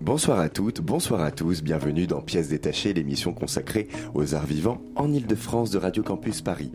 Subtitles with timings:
[0.00, 4.80] Bonsoir à toutes, bonsoir à tous, bienvenue dans Pièces détachées, l'émission consacrée aux arts vivants
[4.96, 6.72] en Ile-de-France de Radio Campus Paris.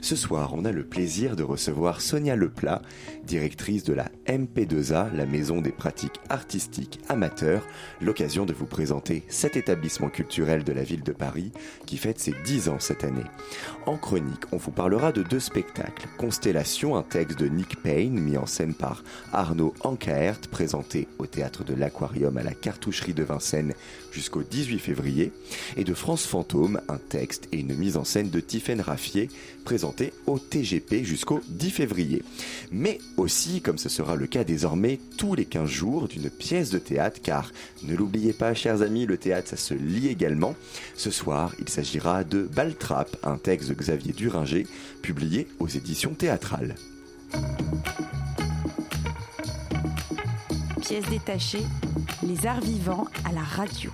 [0.00, 2.80] Ce soir, on a le plaisir de recevoir Sonia Leplat,
[3.24, 7.66] directrice de la MP2A, la maison des pratiques artistiques amateurs,
[8.00, 11.50] l'occasion de vous présenter cet établissement culturel de la ville de Paris
[11.84, 13.26] qui fête ses 10 ans cette année.
[13.86, 16.06] En chronique, on vous parlera de deux spectacles.
[16.16, 19.02] Constellation, un texte de Nick Payne mis en scène par
[19.32, 23.72] Arnaud Ankaert, présenté au théâtre de l'Aquarium à la cartoucherie de Vincennes
[24.12, 25.32] jusqu'au 18 février,
[25.78, 29.30] et de France Fantôme, un texte et une mise en scène de Tiffaine Raffier,
[29.64, 32.22] présenté au TGP jusqu'au 10 février.
[32.70, 36.78] Mais aussi, comme ce sera le cas désormais, tous les 15 jours d'une pièce de
[36.78, 37.52] théâtre, car
[37.84, 40.54] ne l'oubliez pas, chers amis, le théâtre, ça se lit également.
[40.94, 44.66] Ce soir, il s'agira de Baltrap, un texte de Xavier Duringer,
[45.00, 46.74] publié aux éditions théâtrales.
[50.88, 51.66] Pièce détachée,
[52.22, 53.90] les arts vivants à la radio.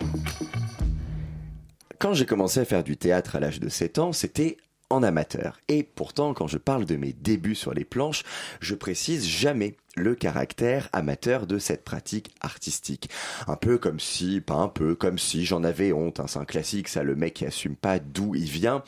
[1.98, 4.58] Quand j'ai commencé à faire du théâtre à l'âge de 7 ans, c'était
[4.90, 5.58] en amateur.
[5.66, 8.22] Et pourtant, quand je parle de mes débuts sur les planches,
[8.60, 13.10] je précise jamais le caractère amateur de cette pratique artistique.
[13.48, 16.20] Un peu comme si, pas un peu, comme si j'en avais honte.
[16.20, 18.84] Hein, c'est un classique, ça, le mec qui assume pas d'où il vient.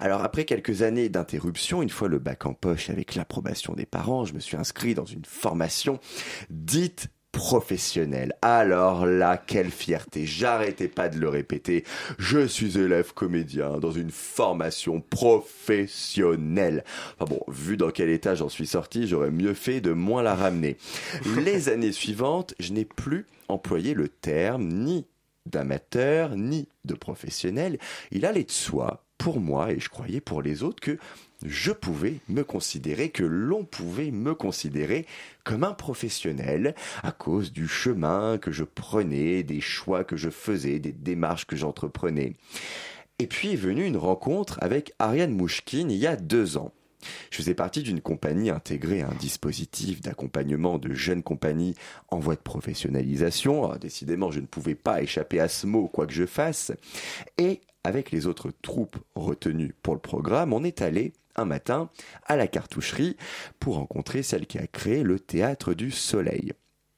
[0.00, 4.26] Alors après quelques années d'interruption, une fois le bac en poche avec l'approbation des parents,
[4.26, 6.00] je me suis inscrit dans une formation
[6.50, 8.34] dite professionnel.
[8.40, 10.24] Alors là, quelle fierté.
[10.24, 11.84] J'arrêtais pas de le répéter.
[12.18, 16.82] Je suis élève comédien dans une formation professionnelle.
[17.18, 20.34] Enfin bon, vu dans quel état j'en suis sorti, j'aurais mieux fait de moins la
[20.34, 20.78] ramener.
[21.44, 25.06] Les années suivantes, je n'ai plus employé le terme ni
[25.44, 27.78] d'amateur ni de professionnel.
[28.12, 30.98] Il allait de soi pour moi et je croyais pour les autres que
[31.44, 35.06] je pouvais me considérer, que l'on pouvait me considérer
[35.44, 40.78] comme un professionnel à cause du chemin que je prenais, des choix que je faisais,
[40.78, 42.34] des démarches que j'entreprenais.
[43.18, 46.72] Et puis est venue une rencontre avec Ariane Mouchkine il y a deux ans.
[47.30, 51.74] Je faisais partie d'une compagnie intégrée à un dispositif d'accompagnement de jeunes compagnies
[52.08, 53.70] en voie de professionnalisation.
[53.70, 56.72] Ah, décidément, je ne pouvais pas échapper à ce mot, quoi que je fasse.
[57.38, 61.90] Et avec les autres troupes retenues pour le programme, on est allé un matin
[62.26, 63.16] à la cartoucherie
[63.60, 66.52] pour rencontrer celle qui a créé le théâtre du soleil.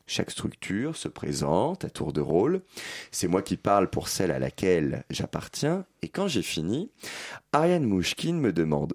[0.08, 2.62] Chaque structure se présente à tour de rôle.
[3.12, 5.84] C'est moi qui parle pour celle à laquelle j'appartiens.
[6.00, 6.90] Et quand j'ai fini,
[7.52, 8.94] Ariane Mouchkine me demande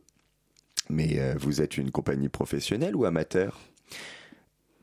[0.89, 3.59] Mais euh, vous êtes une compagnie professionnelle ou amateur?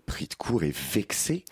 [0.07, 1.45] Pris de court et vexé,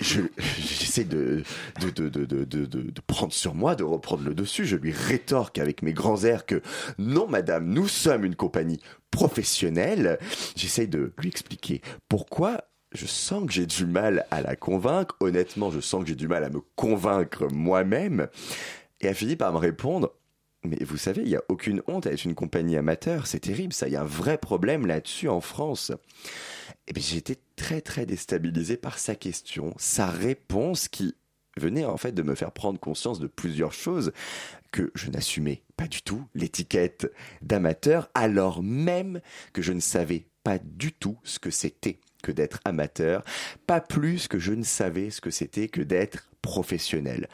[0.00, 1.42] j'essaie de
[1.80, 4.64] de, de, de, de, prendre sur moi, de reprendre le dessus.
[4.64, 6.62] Je lui rétorque avec mes grands airs que
[6.98, 8.80] non, madame, nous sommes une compagnie
[9.10, 10.18] professionnelle.
[10.56, 15.16] J'essaie de lui expliquer pourquoi je sens que j'ai du mal à la convaincre.
[15.20, 18.28] Honnêtement, je sens que j'ai du mal à me convaincre moi-même.
[19.00, 20.12] Et elle finit par me répondre
[20.62, 23.72] mais vous savez, il n'y a aucune honte à être une compagnie amateur, c'est terrible,
[23.72, 25.90] ça, il y a un vrai problème là-dessus en France.
[26.86, 31.14] Et bien j'étais très très déstabilisé par sa question, sa réponse qui
[31.56, 34.12] venait en fait de me faire prendre conscience de plusieurs choses
[34.72, 37.10] que je n'assumais pas du tout, l'étiquette
[37.42, 39.20] d'amateur, alors même
[39.52, 43.24] que je ne savais pas du tout ce que c'était que d'être amateur,
[43.66, 47.28] pas plus que je ne savais ce que c'était que d'être professionnel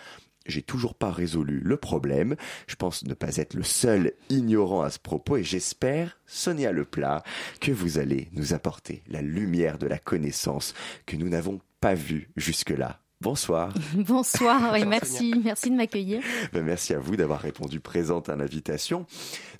[0.48, 2.36] j'ai toujours pas résolu le problème.
[2.66, 7.22] Je pense ne pas être le seul ignorant à ce propos et j'espère, Sonia Leplat,
[7.60, 10.74] que vous allez nous apporter la lumière de la connaissance
[11.06, 13.00] que nous n'avons pas vue jusque-là.
[13.22, 13.72] Bonsoir.
[13.94, 16.22] Bonsoir et merci, merci de m'accueillir.
[16.52, 19.06] Ben, merci à vous d'avoir répondu présente à l'invitation.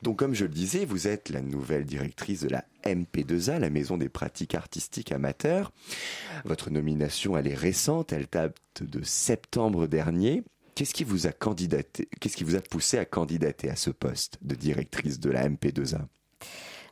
[0.03, 3.97] Donc comme je le disais, vous êtes la nouvelle directrice de la MP2A, la Maison
[3.97, 5.73] des pratiques artistiques amateurs.
[6.45, 10.43] Votre nomination, elle est récente, elle date de septembre dernier.
[10.77, 14.39] Qu'est-ce qui vous a candidaté Qu'est-ce qui vous a poussé à candidater à ce poste
[14.43, 16.03] de directrice de la MP2A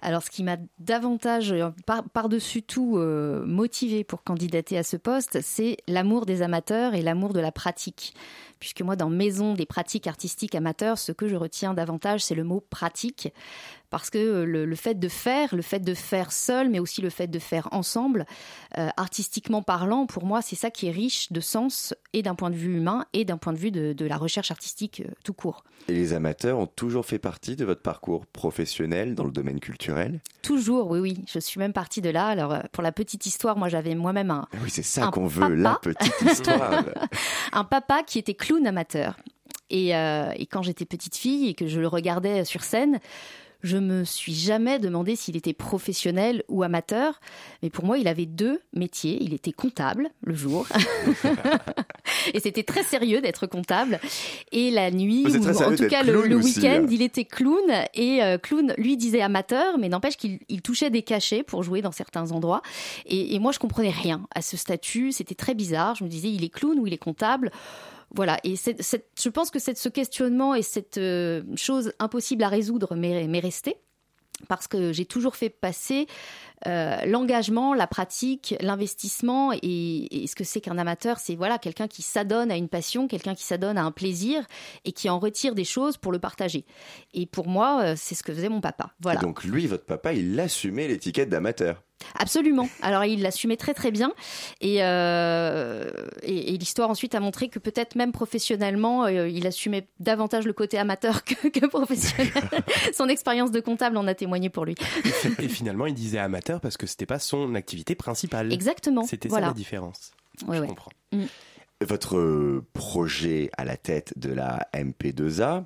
[0.07, 1.71] alors, ce qui m'a davantage, euh,
[2.13, 7.33] par-dessus tout, euh, motivé pour candidater à ce poste, c'est l'amour des amateurs et l'amour
[7.33, 8.13] de la pratique.
[8.61, 12.45] Puisque moi, dans Maison des pratiques artistiques amateurs, ce que je retiens davantage, c'est le
[12.45, 13.33] mot pratique,
[13.91, 17.11] parce que le, le, fait de faire, le fait de faire seul, mais aussi le
[17.11, 18.27] fait de faire ensemble,
[18.77, 22.51] euh, artistiquement parlant, pour moi, c'est ça qui est riche de sens, et d'un point
[22.51, 25.33] de vue humain, et d'un point de vue de, de la recherche artistique euh, tout
[25.33, 25.63] court.
[25.87, 30.21] Et les amateurs ont toujours fait partie de votre parcours professionnel dans le domaine culturel?
[30.43, 31.25] Toujours, oui, oui.
[31.29, 32.27] Je suis même partie de là.
[32.27, 34.49] Alors, euh, pour la petite histoire, moi, j'avais moi-même un.
[34.63, 36.83] Oui, c'est ça qu'on veut, la petite histoire.
[37.53, 39.17] un papa qui était clown amateur.
[39.71, 43.01] Et, euh, et quand j'étais petite fille et que je le regardais sur scène,
[43.63, 47.19] je me suis jamais demandé s'il était professionnel ou amateur,
[47.63, 49.17] mais pour moi, il avait deux métiers.
[49.23, 50.67] Il était comptable le jour,
[52.35, 54.01] et c'était très sérieux d'être comptable.
[54.53, 57.65] Et la nuit, ou en tout cas le, le week-end, il était clown.
[57.95, 61.93] Et euh, clown, lui disait amateur, mais n'empêche qu'il touchait des cachets pour jouer dans
[61.93, 62.61] certains endroits.
[63.07, 65.11] Et, et moi, je comprenais rien à ce statut.
[65.11, 65.95] C'était très bizarre.
[65.95, 67.51] Je me disais, il est clown ou il est comptable?
[68.15, 73.41] Voilà, et je pense que ce questionnement et cette euh, chose impossible à résoudre m'est,
[73.41, 73.77] resté
[74.49, 76.07] parce que j'ai toujours fait passer
[76.67, 82.03] euh, l'engagement, la pratique, l'investissement et, ce que c'est qu'un amateur, c'est voilà quelqu'un qui
[82.03, 84.45] s'adonne à une passion, quelqu'un qui s'adonne à un plaisir
[84.85, 86.65] et qui en retire des choses pour le partager.
[87.15, 88.93] Et pour moi, euh, c'est ce que faisait mon papa.
[89.01, 89.21] Voilà.
[89.21, 91.83] Donc lui, votre papa, il assumait l'étiquette d'amateur.
[92.19, 92.69] Absolument.
[92.83, 94.13] Alors il l'assumait très très bien
[94.61, 95.91] et, euh,
[96.23, 100.53] et, et l'histoire ensuite a montré que peut-être même professionnellement euh, il assumait davantage le
[100.53, 102.33] côté amateur que, que professionnel.
[102.95, 104.75] son expérience de comptable en a témoigné pour lui.
[105.39, 108.53] et finalement il disait amateur parce que c'était pas son activité principale.
[108.53, 109.05] Exactement.
[109.05, 109.47] C'était voilà.
[109.47, 110.13] ça la différence.
[110.47, 110.69] Ouais, Je ouais.
[110.69, 110.91] comprends.
[111.13, 111.25] Mm.
[111.81, 115.65] Votre projet à la tête de la MP2A,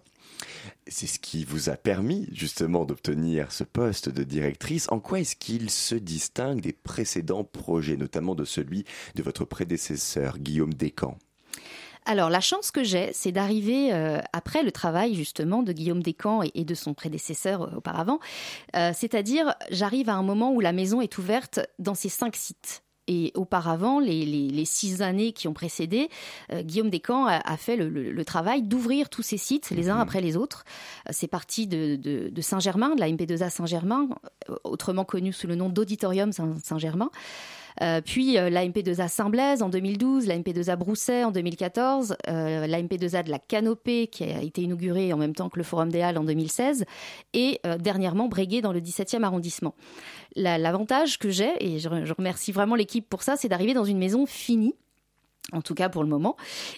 [0.86, 4.86] c'est ce qui vous a permis justement d'obtenir ce poste de directrice.
[4.90, 10.38] En quoi est-ce qu'il se distingue des précédents projets, notamment de celui de votre prédécesseur,
[10.38, 11.18] Guillaume Descamps?
[12.06, 16.42] Alors, la chance que j'ai, c'est d'arriver euh, après le travail justement de Guillaume Descamps
[16.42, 18.18] et, et de son prédécesseur euh, auparavant.
[18.76, 22.82] Euh, C'est-à-dire, j'arrive à un moment où la maison est ouverte dans ses cinq sites.
[23.08, 26.10] Et auparavant, les, les, les, six années qui ont précédé,
[26.52, 29.88] euh, Guillaume Descamps a, a fait le, le, le travail d'ouvrir tous ces sites les
[29.88, 30.00] uns mmh.
[30.00, 30.64] après les autres.
[31.08, 34.08] Euh, C'est parti de, de, de Saint-Germain, de la MP2A Saint-Germain,
[34.50, 37.10] euh, autrement connu sous le nom d'Auditorium Saint-Germain.
[37.82, 42.82] Euh, puis euh, la MP2A Saint-Blaise en 2012, la MP2A Brousset en 2014, euh, la
[42.82, 46.00] MP2A de la Canopée qui a été inaugurée en même temps que le Forum des
[46.00, 46.84] Halles en 2016
[47.34, 49.74] et euh, dernièrement Breguet dans le 17e arrondissement.
[50.36, 54.26] L'avantage que j'ai, et je remercie vraiment l'équipe pour ça, c'est d'arriver dans une maison
[54.26, 54.74] finie
[55.52, 56.36] en tout cas pour le moment,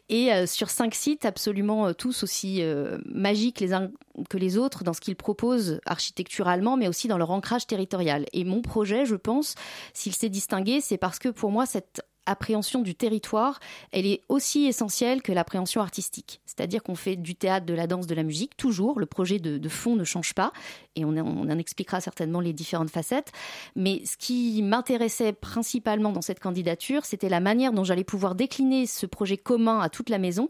[0.09, 3.91] et euh, sur cinq sites absolument euh, tous aussi euh, magiques les uns
[4.29, 8.27] que les autres dans ce qu'ils proposent architecturalement, mais aussi dans leur ancrage territorial.
[8.33, 9.55] Et mon projet, je pense,
[9.95, 13.61] s'il s'est distingué, c'est parce que pour moi, cette appréhension du territoire,
[13.93, 16.41] elle est aussi essentielle que l'appréhension artistique.
[16.47, 18.99] C'est-à-dire qu'on fait du théâtre, de la danse, de la musique, toujours.
[18.99, 20.53] Le projet de, fond ne change pas,
[20.97, 23.33] et on, on, en expliquera certainement les différentes facettes.
[23.77, 28.87] Mais ce qui m'intéressait principalement dans cette candidature, c'était la manière dont j'allais pouvoir décliner
[28.87, 30.49] ce projet commun à toute la maison,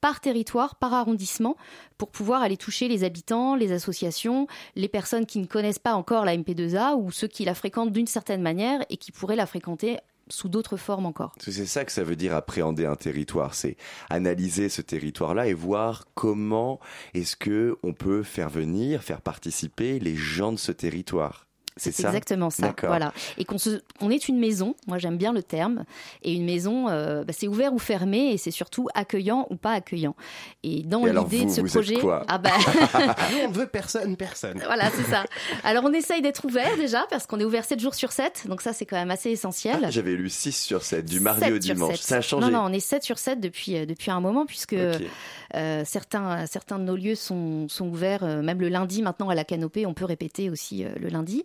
[0.00, 1.56] par territoire, par arrondissement,
[1.98, 6.24] pour pouvoir aller toucher les habitants, les associations, les personnes qui ne connaissent pas encore
[6.24, 9.98] la MP2A, ou ceux qui la fréquentent d'une certaine manière et qui pourraient la fréquenter
[10.32, 11.34] sous d'autres formes encore.
[11.38, 13.76] C'est ça que ça veut dire appréhender un territoire, c'est
[14.08, 16.80] analyser ce territoire-là et voir comment
[17.12, 21.46] est-ce que on peut faire venir, faire participer les gens de ce territoire.
[21.76, 22.74] C'est exactement ça.
[22.82, 23.12] Voilà.
[23.38, 24.74] Et qu'on se, on est une maison.
[24.86, 25.84] Moi, j'aime bien le terme.
[26.22, 29.72] Et une maison, euh, bah, c'est ouvert ou fermé, et c'est surtout accueillant ou pas
[29.72, 30.14] accueillant.
[30.62, 31.98] Et dans l'idée de ce vous projet,
[32.28, 32.50] ah bah...
[33.32, 34.60] Nous, on veut personne, personne.
[34.64, 35.24] Voilà, c'est ça.
[35.64, 38.60] Alors, on essaye d'être ouvert déjà parce qu'on est ouvert 7 jours sur 7 Donc
[38.62, 39.78] ça, c'est quand même assez essentiel.
[39.84, 42.00] Ah, J'avais lu 6 sur 7 du mardi au dimanche.
[42.00, 42.46] Ça a changé.
[42.46, 45.08] Non, non, on est 7 sur 7 depuis euh, depuis un moment puisque okay.
[45.54, 49.86] Euh, certains de nos lieux sont ouverts euh, même le lundi maintenant à la canopée.
[49.86, 51.44] On peut répéter aussi euh, le lundi.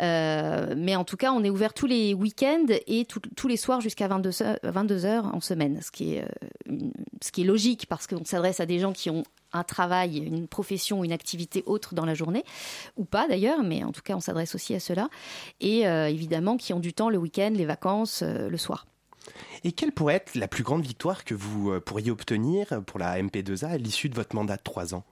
[0.00, 4.08] Mais en tout cas, on est ouvert tous les week-ends et tous les soirs jusqu'à
[4.08, 6.24] 22 heures, 22 heures en semaine, ce qui est,
[7.22, 10.48] ce qui est logique parce qu'on s'adresse à des gens qui ont un travail, une
[10.48, 12.44] profession, une activité autre dans la journée,
[12.96, 15.08] ou pas d'ailleurs, mais en tout cas, on s'adresse aussi à ceux-là,
[15.60, 18.86] et évidemment qui ont du temps le week-end, les vacances, le soir.
[19.64, 23.20] Et quelle pourrait être la plus grande victoire que vous euh, pourriez obtenir pour la
[23.20, 25.04] MP2A à l'issue de votre mandat de trois ans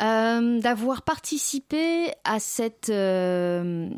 [0.00, 3.90] euh, d'avoir participé à, cette, euh,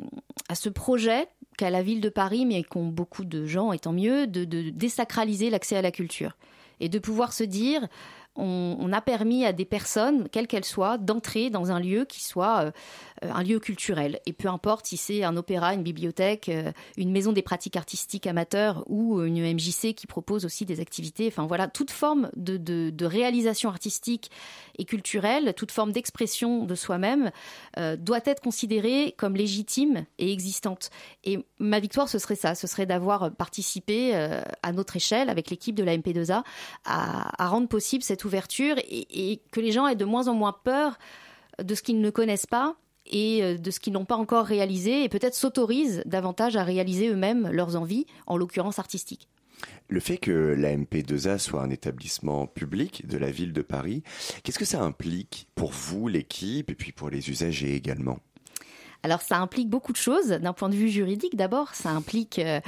[0.49, 1.29] à ce projet
[1.59, 5.51] qu'a la ville de Paris, mais qu'ont beaucoup de gens, et tant mieux, de, désacraliser
[5.51, 6.39] l'accès à la culture.
[6.81, 7.87] Et de pouvoir se dire,
[8.35, 12.73] on, a permis à des personnes, quelles qu'elles soient, d'entrer dans un lieu qui soit
[13.23, 14.21] un lieu culturel.
[14.27, 18.27] Et peu importe si c'est un opéra, une bibliothèque, euh, une maison des pratiques artistiques
[18.27, 21.27] amateurs ou une MJC qui propose aussi des activités.
[21.29, 24.31] Enfin voilà, toute forme de, réalisation artistique
[24.79, 27.31] et culturelle, toute forme d'expression de soi-même
[27.79, 30.91] euh, doit être considérée comme légitime et existante.
[31.25, 34.15] Et ma victoire, ce serait ça, ce serait d'avoir participé
[34.63, 36.43] à notre échelle avec l'équipe de la MP2A
[36.85, 40.99] à, rendre possible cette ouverture et, que les gens aient de moins en moins peur
[41.63, 42.77] de ce qu'ils ne connaissent pas
[43.07, 47.09] et euh, de ce qu'ils n'ont pas encore réalisé et peut-être s'autorisent davantage à réaliser
[47.09, 49.29] eux-mêmes leurs envies, en l'occurrence artistiques.
[49.89, 54.03] Le fait que la MP2A soit un établissement public de la ville de Paris,
[54.43, 58.21] qu'est-ce que ça implique pour vous, l'équipe, et puis pour les usagers également?
[59.03, 60.29] Alors ça implique beaucoup de choses.
[60.29, 62.61] D'un point de vue juridique, d'abord, ça implique euh,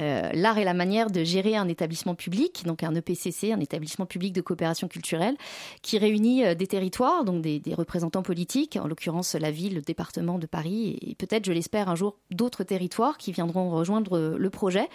[0.00, 4.06] euh, l'art et la manière de gérer un établissement public, donc un EPCC, un établissement
[4.06, 5.36] public de coopération culturelle,
[5.82, 10.38] qui réunit euh, des territoires, donc des, représentants politiques, en l'occurrence la ville, le département
[10.38, 14.88] de Paris, et peut-être, je l'espère, un jour d'autres territoires qui viendront rejoindre le projet.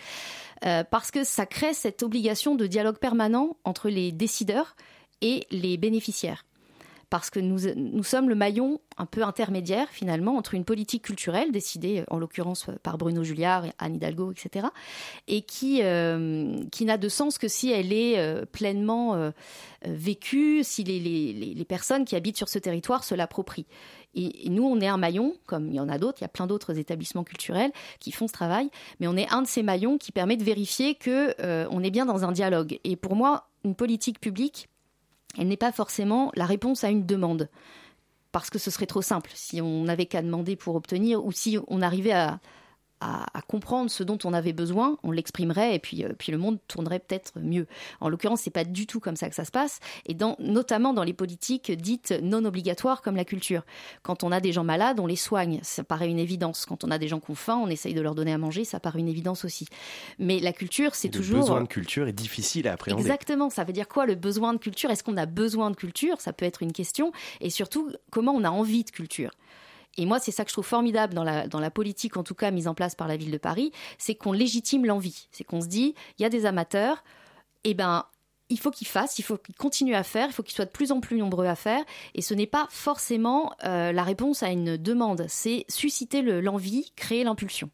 [0.61, 4.75] parce que ça crée cette obligation de dialogue permanent entre les décideurs
[5.21, 6.45] et les bénéficiaires
[7.11, 11.51] parce que nous, nous sommes le maillon un peu intermédiaire finalement entre une politique culturelle
[11.51, 14.67] décidée en l'occurrence par Bruno Julliard, Anne Hidalgo, etc.,
[15.27, 19.31] et qui, euh, qui n'a de sens que si elle est euh, pleinement euh,
[19.83, 23.67] vécue, si les, les, les, personnes qui habitent sur ce territoire se l'approprient.
[24.15, 26.29] Et, nous, on est un maillon, comme il y en a d'autres, il y a
[26.29, 28.69] plein d'autres établissements culturels qui font ce travail,
[29.01, 31.35] mais on est un de ces maillons qui permet de vérifier que
[31.69, 32.79] on est bien dans un dialogue.
[32.85, 34.69] Et pour moi, une politique publique,
[35.37, 37.49] elle n'est pas forcément la réponse à une demande.
[38.31, 41.57] Parce que ce serait trop simple si on n'avait qu'à demander pour obtenir ou si
[41.67, 42.39] on arrivait à,
[43.01, 46.59] à, comprendre ce dont on avait besoin, on l'exprimerait et puis, euh, puis le monde
[46.67, 47.67] tournerait peut-être mieux.
[47.99, 50.93] En l'occurrence, c'est pas du tout comme ça que ça se passe, et dans, notamment
[50.93, 53.63] dans les politiques dites non obligatoires comme la culture.
[54.03, 56.65] Quand on a des gens malades, on les soigne, ça paraît une évidence.
[56.65, 58.63] Quand on a des gens qui ont faim, on essaye de leur donner à manger,
[58.63, 59.67] ça paraît une évidence aussi.
[60.19, 61.37] Mais la culture, c'est toujours.
[61.37, 63.01] Le besoin de culture est difficile à appréhender.
[63.01, 64.91] Exactement, ça veut dire quoi le besoin de culture?
[64.91, 66.21] Est-ce qu'on a besoin de culture?
[66.21, 67.11] Ça peut être une question.
[67.39, 69.31] Et surtout, comment on a envie de culture?
[69.97, 72.35] Et moi, c'est ça que je trouve formidable dans la, dans la politique, en tout
[72.35, 75.27] cas mise en place par la ville de Paris, c'est qu'on légitime l'envie.
[75.31, 77.03] C'est qu'on se dit, il y a des amateurs,
[77.63, 78.05] eh ben,
[78.49, 80.71] il faut qu'ils fassent, il faut qu'ils continuent à faire, il faut qu'ils soient de
[80.71, 81.83] plus en plus nombreux à faire.
[82.15, 87.23] Et ce n'est pas forcément euh, la réponse à une demande, c'est susciter l'envie, créer
[87.23, 87.69] l'impulsion.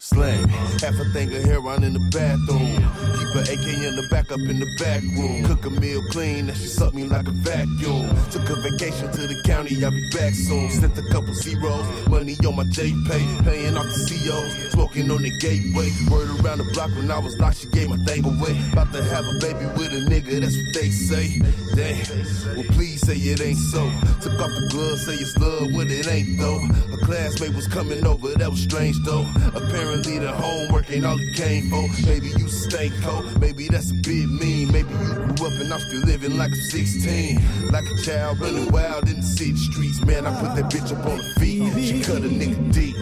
[0.00, 2.78] Slang, half a thing of hair heroin in the bathroom.
[3.18, 5.42] Keep an AK in the back up in the back room.
[5.42, 8.06] Cook a meal clean, and she suck me like a vacuum.
[8.30, 10.70] Took a vacation to the county, I'll be back soon.
[10.70, 15.20] Sent a couple zeros, money on my J pay, paying off the COs, smoking on
[15.20, 15.90] the gateway.
[16.08, 18.54] Word around the block when I was locked, she gave my thing away.
[18.70, 21.42] About to have a baby with a nigga, that's what they say.
[21.74, 23.82] Damn, well please say it ain't so.
[24.22, 26.62] Took off the gloves, say it's love, what it ain't though.
[26.94, 29.26] A classmate was coming over, that was strange though.
[29.58, 31.88] Apparently Apparently the homework ain't all it came for.
[32.06, 34.70] Maybe you stay cold, maybe that's a bit mean.
[34.70, 37.70] Maybe you grew up and I'm still living like I'm 16.
[37.70, 40.04] Like a child running wild in the city streets.
[40.04, 41.72] Man, I put that bitch up on the feet.
[41.82, 42.96] She cut a nigga deep.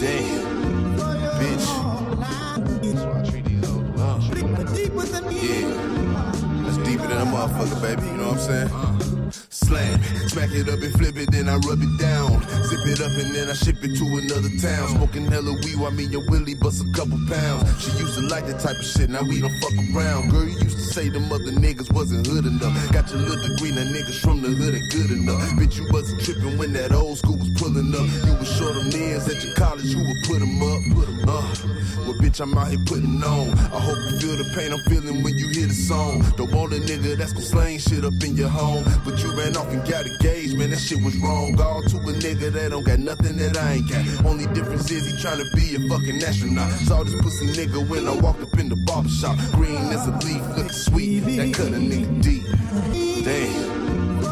[0.00, 0.96] Damn,
[1.40, 1.66] bitch.
[5.42, 5.68] Yeah,
[6.62, 8.02] that's deeper than a motherfucker, baby.
[8.06, 9.03] You know what I'm saying?
[10.28, 12.42] Smack it up and flip it, then I rub it down.
[12.66, 14.88] Zip it up and then I ship it to another town.
[14.88, 17.66] Smoking hella weed while me and Willie bust a couple pounds.
[17.82, 20.30] She used to like that type of shit, now we don't fuck around.
[20.30, 22.74] Girl, you used to say them other niggas wasn't hood enough.
[22.92, 25.42] Got your little degree, now niggas from the hood ain't good enough.
[25.58, 28.06] Bitch, you wasn't tripping when that old school was pulling up.
[28.26, 30.82] You was short them niggas at your college, who would put them up.
[31.28, 31.84] Uh.
[32.04, 33.48] Well, bitch, I'm out here putting on.
[33.72, 36.20] I hope you feel the pain I'm feeling when you hear the song.
[36.36, 38.84] Don't want a nigga that's gon' slang shit up in your home.
[39.04, 41.60] But you ran off and got engaged, man, that shit was wrong.
[41.60, 44.26] All to a nigga that don't got nothing that I ain't got.
[44.26, 46.70] Only difference is he tryna be a fucking astronaut.
[46.80, 49.36] Saw this pussy nigga when I walked up in the barbershop.
[49.52, 51.20] Green as a leaf, looking sweet.
[51.20, 52.44] That cut a nigga deep.
[53.24, 54.22] Damn.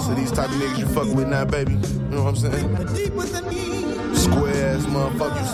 [0.00, 1.72] So these type of niggas you fuck with now, baby.
[1.72, 4.14] You know what I'm saying?
[4.14, 5.50] Square ass motherfuckers.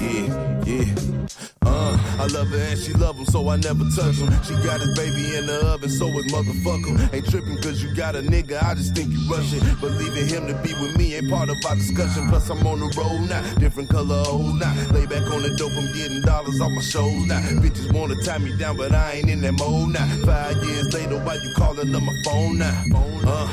[0.00, 0.64] Yeah.
[0.66, 1.28] Yeah.
[1.62, 4.30] Uh, I love her and she love him, so I never touch him.
[4.42, 7.12] She got his baby in the oven, so his motherfucker.
[7.12, 9.60] Ain't tripping cause you got a nigga, I just think you rushing.
[9.80, 12.28] But leaving him to be with me ain't part of our discussion.
[12.28, 14.74] Plus, I'm on the road now, different color old now.
[14.92, 17.40] Lay back on the dope, I'm getting dollars off my shows now.
[17.60, 20.06] Bitches wanna tie me down, but I ain't in that mode now.
[20.24, 22.84] Five years later, why you calling on my phone now?
[23.26, 23.48] Uh,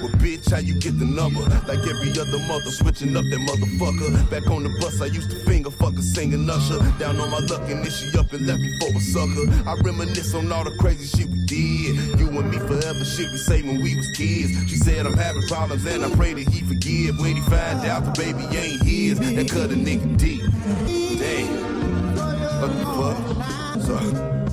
[0.00, 1.40] well, bitch, how you get the number?
[1.68, 4.30] Like every other mother, switching up that motherfucker.
[4.30, 6.78] Back on the bus, I used to finger fucker, singing Usher.
[6.98, 9.46] Down on my luck, and this she up and left me for a sucker.
[9.68, 12.18] I reminisce on all the crazy shit we did.
[12.18, 14.52] You and me forever, shit we say when we was kids.
[14.70, 17.18] She said I'm having problems and I pray that he forgive.
[17.18, 20.40] When he find out the baby ain't his, that cut a nigga deep.
[21.18, 21.68] Damn.
[22.60, 23.16] What the fuck?
[23.84, 23.96] So,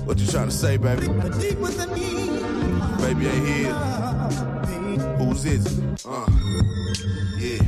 [0.05, 1.07] what you trying to say, baby?
[1.07, 3.73] Baby ain't here.
[5.17, 5.79] Who's this?
[6.05, 6.25] Uh,
[7.37, 7.61] yeah.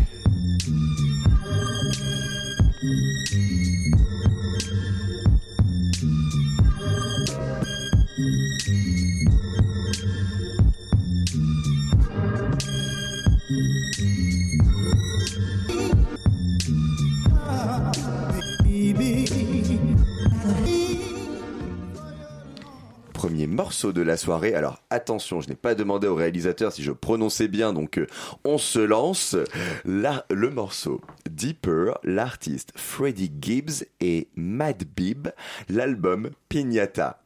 [23.80, 24.54] Morceau de la soirée.
[24.56, 28.08] Alors attention, je n'ai pas demandé au réalisateur si je prononçais bien, donc euh,
[28.44, 29.38] on se lance.
[29.86, 35.30] La- le morceau Deeper, l'artiste Freddie Gibbs et Mad Bib,
[35.70, 37.22] l'album Pignata.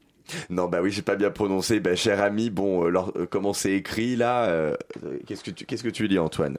[0.51, 1.79] Non, bah oui, j'ai pas bien prononcé.
[1.79, 5.50] Bah, cher ami, bon, euh, lor- euh, comment c'est écrit là euh, euh, Qu'est-ce que
[5.51, 6.57] tu, qu'est-ce que tu lis, Antoine?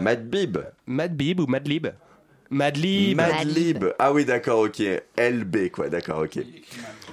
[0.00, 0.58] Mad Bib.
[0.86, 1.86] Mad Bib ou Madlib
[2.54, 3.16] Madlib.
[3.16, 3.84] Madlib.
[3.98, 4.80] Ah oui, d'accord, ok.
[5.18, 6.38] LB, quoi, d'accord, ok.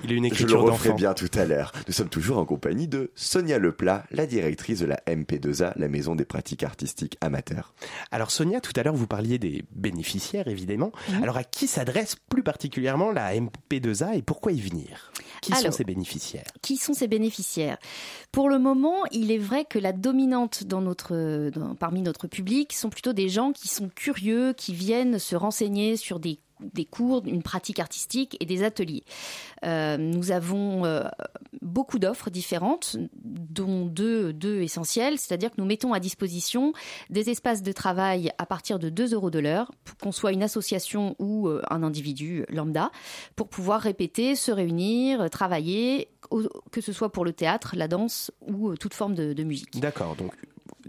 [0.04, 1.72] Il a une Je le écriture referai bien tout à l'heure.
[1.88, 6.16] Nous sommes toujours en compagnie de Sonia Leplat, la directrice de la MP2A, la maison
[6.16, 7.74] des pratiques artistiques amateurs.
[8.12, 10.92] Alors Sonia, tout à l'heure vous parliez des bénéficiaires évidemment.
[11.10, 11.24] Mhm.
[11.24, 15.12] Alors à qui s'adresse plus particulièrement la MP2A et pourquoi y venir?
[15.42, 16.44] Qui sont ces bénéficiaires?
[16.62, 17.78] Qui sont ces bénéficiaires?
[18.32, 22.74] Pour le moment, il est vrai que la dominante dans notre, dans- parmi notre public
[22.74, 26.40] sont plutôt des gens qui sont curieux, qui viennent se renseigner sur des
[26.74, 29.04] des cours, une pratique artistique et des ateliers.
[29.66, 31.04] Euh, nous avons euh,
[31.62, 36.74] beaucoup d'offres différentes, dont deux, deux essentielles, c'est-à-dire que nous mettons à disposition
[37.10, 41.16] des espaces de travail à partir de 2 euros de l'heure, qu'on soit une association
[41.20, 42.92] ou euh, un individu lambda,
[43.36, 46.10] pour pouvoir répéter, se réunir, travailler,
[46.72, 49.80] que ce soit pour le théâtre, la danse ou toute forme de, musique.
[49.80, 50.16] D'accord,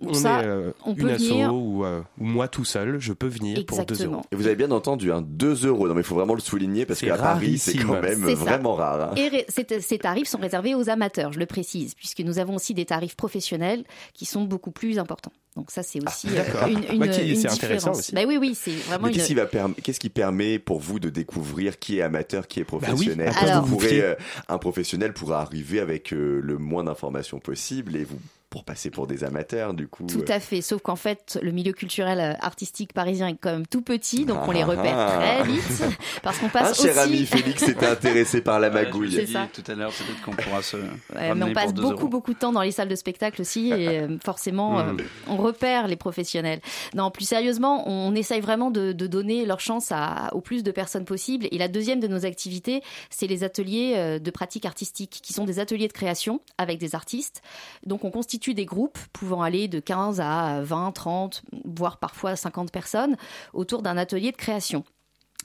[0.08, 2.98] on ça, est euh, on une peut asso venir- ou, euh, ou moi tout seul,
[3.00, 4.16] je peux venir pour 2 Exactement.
[4.18, 4.26] euros.
[4.32, 5.88] Et vous avez bien entendu, hein, 2 euros.
[5.88, 8.34] Non, mais il faut vraiment le souligner parce qu'à Paris, c'est quand même ça.
[8.34, 9.10] vraiment rare.
[9.10, 9.14] hein.
[9.16, 12.74] Et ré- ces, tarifs sont réservés aux amateurs, je le précise, puisque nous avons aussi
[12.74, 15.32] des tarifs professionnels qui sont beaucoup plus importants.
[15.54, 17.98] Donc ça, c'est aussi euh, une, une, Bah, qui- une différence.
[17.98, 18.14] aussi.
[18.14, 19.18] Bah oui, oui, c'est vraiment Mais une...
[19.18, 19.34] qu'est-ce
[19.76, 22.86] qui, qu'est-ce qui permet pour vous de découvrir qui est amateur, qui est Bah oui,
[22.86, 23.28] professionnel?
[23.28, 24.14] à quoi Vous pourrez, euh,
[24.48, 28.18] Un professionnel pourra arriver avec euh, le moins d'informations possible et vous
[28.52, 30.04] pour passer pour des amateurs, du coup.
[30.06, 33.50] Tout euh, à fait, sauf qu'en fait, le milieu culturel euh, artistique parisien est quand
[33.50, 35.16] même tout petit, donc on les Ah, repère ah.
[35.40, 35.82] très vite,
[36.22, 36.98] parce qu'on Un passe cher aussi...
[37.00, 39.26] ami Félix était intéressé par la Ouais, magouille.
[39.26, 39.48] ça.
[39.50, 40.76] tout à l'heure, peut-être qu'on pourra se.
[40.76, 42.08] Ouais, mais on passe beaucoup euros.
[42.08, 44.98] beaucoup de temps dans les salles de spectacle aussi et euh, forcément euh, Mhm.
[45.28, 46.60] on repère les professionnels.
[46.94, 50.70] Non, plus sérieusement, on essaye vraiment de, de donner leur chance à, au plus de
[50.72, 51.48] personnes possible.
[51.50, 55.58] Et la deuxième de nos activités, c'est les ateliers de pratique artistique, qui sont des
[55.58, 57.40] ateliers de création avec des artistes.
[57.86, 62.70] Donc on constitue des groupes pouvant aller de 15 à 20, 30, voire parfois 50
[62.72, 63.16] personnes
[63.52, 64.84] autour d'un atelier de création.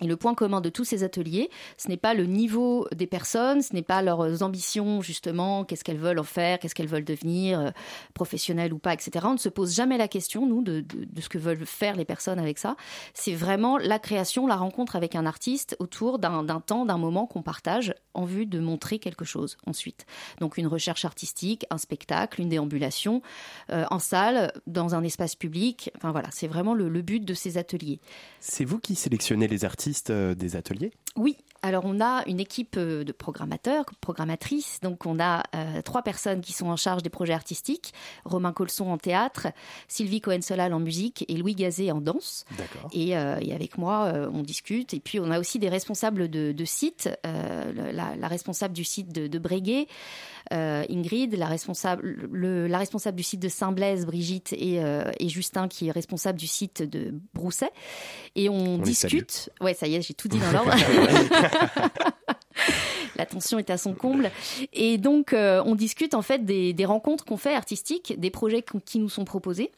[0.02, 3.62] Et le point commun de tous ces ateliers, ce n'est pas le niveau des personnes,
[3.62, 7.60] ce n'est pas leurs ambitions justement, qu'est-ce qu'elles veulent en faire, qu'est-ce qu'elles veulent devenir,
[7.60, 7.70] euh,
[8.14, 9.26] professionnelles ou pas, etc.
[9.28, 10.86] On ne se pose jamais la question, nous, de,
[11.20, 12.76] ce que veulent faire les personnes avec ça.
[13.14, 17.26] C'est vraiment la création, la rencontre avec un artiste autour d'un d'un temps, d'un moment
[17.26, 20.06] qu'on partage en vue de montrer quelque chose ensuite.
[20.40, 23.22] Donc une recherche artistique, un spectacle, une déambulation,
[23.72, 25.90] euh, en salle, dans un espace public.
[25.96, 28.00] Enfin voilà, c'est vraiment le- le but de ces ateliers.
[28.40, 32.76] C'est vous qui sélectionnez les artistes euh, des ateliers Oui, alors on a une équipe
[32.78, 34.80] euh, de programmateurs, programmatrices.
[34.82, 37.94] Donc on a euh, trois personnes qui sont en charge des projets artistiques
[38.26, 39.48] Romain Colson en théâtre,
[39.88, 42.46] Sylvie Cohen-Solal en musique et Louis Gazet en danse.
[42.94, 44.94] Et, euh, et avec moi, euh, on discute.
[44.94, 48.84] Et puis on a aussi des responsables de, de site, le- la, la responsable du
[48.84, 49.88] site de, de Breguet,
[50.52, 54.82] Ingrid, la responsable, le- la responsable du site de Saint-Blaise, Brigitte, et,
[55.20, 57.72] et Justin, qui est responsable du site de Brousset.
[58.36, 59.50] Et on, discute.
[59.62, 60.74] Ouais, ça y est, j'ai tout dit dans l'ordre.
[63.16, 64.32] La tension est à son comble.
[64.74, 68.64] Et donc, euh, on discute en fait des, des rencontres qu'on fait artistiques, des projets
[68.86, 69.72] qui nous sont proposés.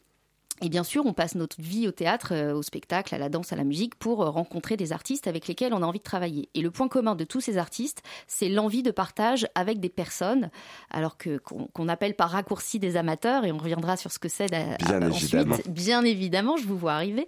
[0.62, 3.52] Et bien sûr, on passe notre vie au théâtre, euh, au spectacle, à la danse,
[3.52, 6.48] à la musique pour euh, rencontrer des artistes avec lesquels on a envie de travailler.
[6.54, 10.50] Et le point commun de tous ces artistes, c'est l'envie de partage avec des personnes,
[10.90, 14.52] alors que qu'on appelle par raccourci des amateurs, et on reviendra sur ce que c'est
[14.80, 15.14] évidemment.
[15.14, 15.70] ensuite.
[15.70, 17.26] Bien évidemment, je vous vois arriver.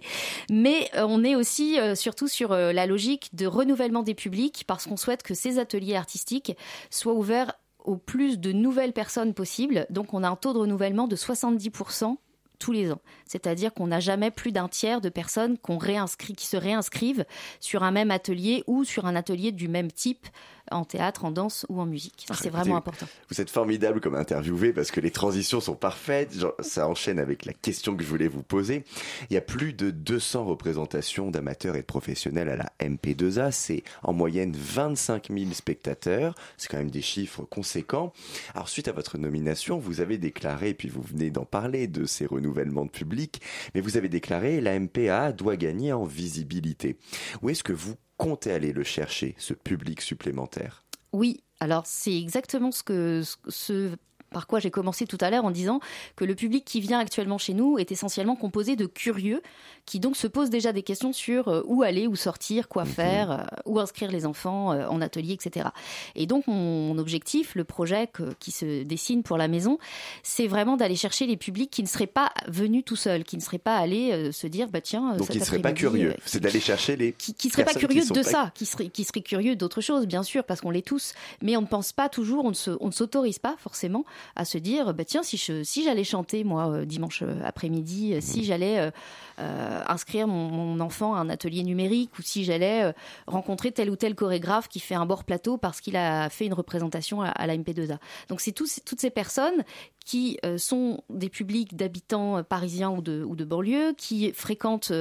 [0.49, 4.63] Mais euh, on est aussi euh, surtout sur euh, la logique de renouvellement des publics,
[4.67, 6.55] parce qu'on souhaite que ces ateliers artistiques
[6.89, 9.85] soient ouverts au plus de nouvelles personnes possibles.
[9.89, 12.15] Donc on a un taux de renouvellement de 70%
[12.63, 13.01] tous les ans.
[13.25, 17.25] C'est-à-dire qu'on n'a jamais plus d'un tiers de personnes qu'on réinscrit, qui se réinscrivent
[17.59, 20.27] sur un même atelier ou sur un atelier du même type
[20.73, 22.25] en théâtre, en danse ou en musique.
[22.33, 23.05] C'est vraiment important.
[23.29, 26.33] Vous êtes formidable comme interviewé parce que les transitions sont parfaites.
[26.59, 28.83] Ça enchaîne avec la question que je voulais vous poser.
[29.29, 33.51] Il y a plus de 200 représentations d'amateurs et de professionnels à la MP2A.
[33.51, 36.35] C'est en moyenne 25 000 spectateurs.
[36.57, 38.13] C'est quand même des chiffres conséquents.
[38.53, 42.25] Alors suite à votre nomination, vous avez déclaré, puis vous venez d'en parler de ces
[42.25, 43.41] renouvellements de public,
[43.73, 46.97] mais vous avez déclaré la MPA doit gagner en visibilité.
[47.41, 50.83] Où est-ce que vous comptez aller le chercher, ce public supplémentaire?
[51.11, 53.95] Oui, alors c'est exactement ce que ce
[54.33, 55.79] par quoi j'ai commencé tout à l'heure en disant
[56.15, 59.41] que le public qui vient actuellement chez nous est essentiellement composé de curieux
[59.85, 62.89] qui donc se posent déjà des questions sur euh, où aller, où sortir, quoi mhm.
[62.89, 65.67] faire, euh, où inscrire les enfants euh, en atelier, etc.
[66.15, 69.77] Et donc mon objectif, le projet qui se dessine pour la maison,
[70.23, 73.41] c'est vraiment d'aller chercher les publics qui ne seraient pas venus tout seuls, qui ne
[73.41, 75.15] seraient pas allés se dire bah tiens.
[75.15, 76.15] Donc qui ne seraient pas curieux.
[76.25, 79.21] c'est d'aller chercher les qui, qui seraient pas curieux de ça, qui seraient qui seraient
[79.21, 82.45] curieux d'autre chose, bien sûr, parce qu'on l'est tous, mais on ne pense pas toujours,
[82.49, 84.05] ne, on ne s'autorise pas forcément
[84.35, 88.45] à se dire bah tiens si je, si j'allais chanter moi dimanche après-midi, si mhm.
[88.45, 88.91] j'allais
[89.39, 92.91] inscrire mon, enfant à un atelier numérique ou si j'allais euh,
[93.27, 96.53] rencontrer tel ou tel chorégraphe qui fait un bord plateau parce qu'il a fait une
[96.53, 97.97] représentation à, la MP2A.
[98.29, 99.63] Donc c'est toutes ces personnes
[100.05, 104.91] qui euh, sont des publics d'habitants euh, parisiens ou de, banlieue, qui fréquentent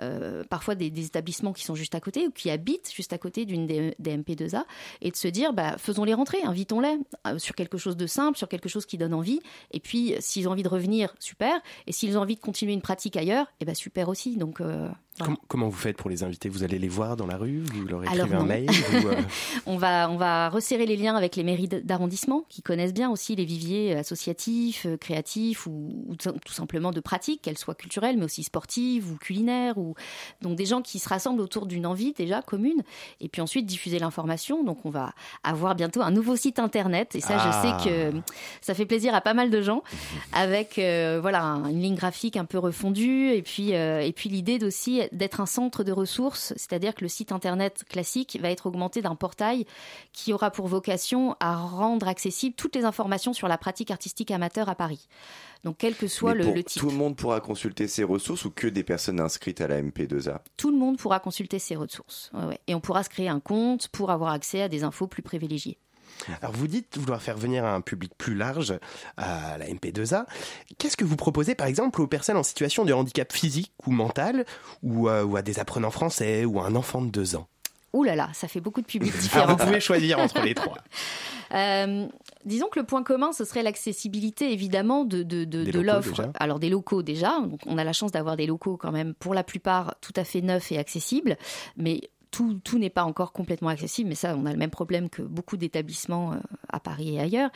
[0.00, 3.44] euh, parfois des, établissements qui sont juste à côté ou qui habitent juste à côté
[3.44, 4.64] d'une des, MP2A,
[5.00, 6.98] et de se dire, bah, faisons-les rentrer, invitons-les
[7.38, 9.40] sur quelque chose de simple, sur quelque chose qui donne envie,
[9.72, 12.82] et puis s'ils ont envie de revenir, super, et s'ils ont envie de continuer une
[12.82, 14.36] pratique ailleurs, et eh ben super aussi.
[14.36, 14.60] Donc
[15.48, 16.48] Comment, vous faites pour les inviter?
[16.48, 17.62] Vous allez les voir dans la rue?
[17.74, 19.14] Vous leur écrivez un mail euh
[19.66, 23.36] on, va, on va resserrer les liens avec les mairies d'arrondissement qui connaissent bien aussi
[23.36, 28.42] les viviers associatifs, euh, créatifs ou, tout simplement de pratiques, qu'elles soient culturelles mais aussi
[28.42, 29.76] sportives ou culinaires.
[29.76, 29.94] Ou...
[30.40, 32.82] Donc des gens qui se rassemblent autour d'une envie déjà commune
[33.20, 34.64] et puis ensuite diffuser l'information.
[34.64, 35.12] Donc on va
[35.44, 37.84] avoir bientôt un nouveau site internet et ça je sais Ah.
[37.84, 38.12] que
[38.60, 39.82] ça fait plaisir à pas mal de gens
[40.32, 44.58] avec euh, voilà une ligne graphique un peu refondue et puis, et puis l'idée
[45.02, 49.02] aussi d'être un centre de ressources, c'est-à-dire que le site internet classique va être augmenté
[49.02, 49.66] d'un portail
[50.12, 54.68] qui aura pour vocation à rendre accessibles toutes les informations sur la pratique artistique amateur
[54.68, 55.08] à Paris.
[55.64, 56.80] Donc quel que soit Mais le, le type.
[56.80, 60.38] Tout le monde pourra consulter ces ressources ou que des personnes inscrites à la MP2A
[60.56, 62.30] Tout le monde pourra consulter ses ressources.
[62.34, 62.60] Ouais, ouais.
[62.66, 65.78] Et on pourra se créer un compte pour avoir accès à des infos plus privilégiées.
[66.40, 68.78] Alors vous dites vouloir faire venir un public plus large
[69.16, 70.24] à la MP2A.
[70.78, 74.44] Qu'est-ce que vous proposez par exemple aux personnes en situation de handicap physique ou mental
[74.82, 77.48] ou, euh, ou à des apprenants français ou à un enfant de deux ans?
[77.92, 80.78] Ouh là là, ça fait beaucoup de publics Alors vous pouvez choisir entre les trois.
[81.54, 82.06] Euh,
[82.46, 86.30] disons que le point commun, ce serait l'accessibilité évidemment de, de, de, de l'offre.
[86.40, 89.34] Alors des locaux déjà, donc on a la chance d'avoir des locaux quand même pour
[89.34, 91.36] la plupart tout à fait neufs et accessibles,
[91.76, 92.00] mais
[92.32, 95.56] tout, n'est pas encore complètement accessible, mais ça, on a le même problème que beaucoup
[95.56, 96.36] d'établissements euh,
[96.68, 97.50] à Paris et ailleurs.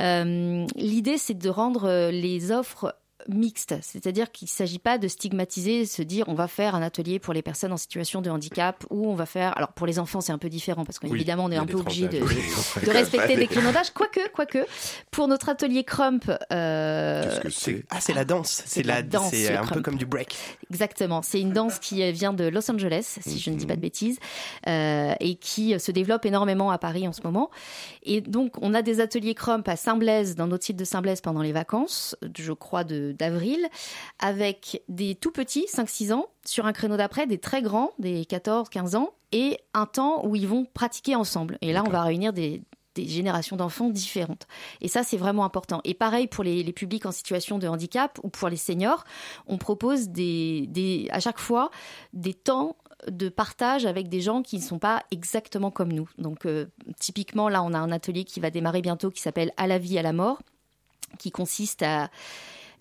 [0.00, 2.94] Euh, L'idée, c'est de rendre euh, les offres
[3.28, 7.18] mixtes, c'est-à-dire qu'il ne s'agit pas de stigmatiser, se dire on va faire un atelier
[7.18, 10.20] pour les personnes en situation de handicap ou on va faire, alors pour les enfants
[10.20, 12.08] c'est un peu différent parce Oui, qu'évidemment on il y est a un peu obligé
[12.08, 12.36] de, de- Oui,
[12.84, 14.64] de respecter des créneaux d'âge, quoique, quoique,
[15.10, 17.84] pour notre atelier Crump, euh, que c'est?
[17.90, 20.36] Ah c'est la danse, c'est la la danse, c'est un peu comme du break.
[20.70, 21.22] Exactement.
[21.22, 23.80] C'est une danse qui euh, vient de Los Angeles, si je ne dis pas de
[23.80, 24.18] bêtises,
[24.66, 27.50] euh, et qui se développe énormément à Paris en ce moment.
[28.02, 31.42] Et donc, on a des ateliers Crump à Saint-Blaise, dans notre site de Saint-Blaise pendant
[31.42, 33.66] les vacances, je crois de- d'avril,
[34.18, 38.96] avec des tout petits, 5-6 ans, sur un créneau d'après, des très grands, des 14-15
[38.96, 41.58] ans, et un temps où ils vont pratiquer ensemble.
[41.60, 42.62] Et là, on va réunir des
[42.96, 44.46] des générations d'enfants différentes.
[44.80, 45.80] Et ça, c'est vraiment important.
[45.84, 49.04] Et pareil pour les, les publics en situation de handicap ou pour les seniors,
[49.46, 51.70] on propose des, des, à chaque fois
[52.14, 52.76] des temps
[53.08, 56.08] de partage avec des gens qui ne sont pas exactement comme nous.
[56.18, 56.66] Donc, euh,
[56.98, 59.98] typiquement, là, on a un atelier qui va démarrer bientôt qui s'appelle À la vie,
[59.98, 60.40] à la mort,
[61.18, 62.10] qui consiste à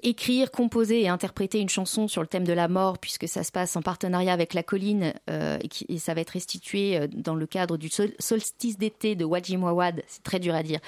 [0.04, 3.52] écrire, composer et interpréter une chanson sur le thème de la mort, puisque ça se
[3.52, 5.58] passe en partenariat avec La Colline, euh,
[5.90, 9.64] et, ça va être restitué euh, dans le cadre du sol- solstice d'été de Wajim
[9.64, 10.80] Wawad, c'est très dur à dire,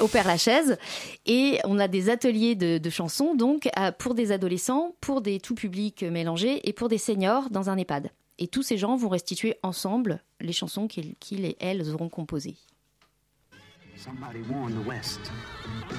[0.00, 0.78] au Père Lachaise.
[1.26, 6.02] Et on a des ateliers de, chansons, donc, pour des adolescents, pour des tout publics
[6.02, 8.10] mélangés et pour des seniors dans un EHPAD.
[8.38, 12.56] Et tous ces gens vont restituer ensemble les chansons qu'ils et elles auront composées.
[13.98, 15.18] Somebody warn the West.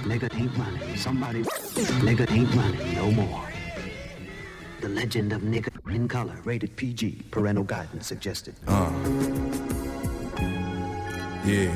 [0.04, 0.96] Nigga ain't running.
[0.96, 1.44] Somebody.
[1.44, 3.50] Nigga ain't running no more.
[4.80, 6.40] The legend of nigga in color.
[6.46, 7.24] Rated PG.
[7.30, 8.56] Parental guidance suggested.
[8.68, 8.90] Uh.
[11.44, 11.76] Yeah.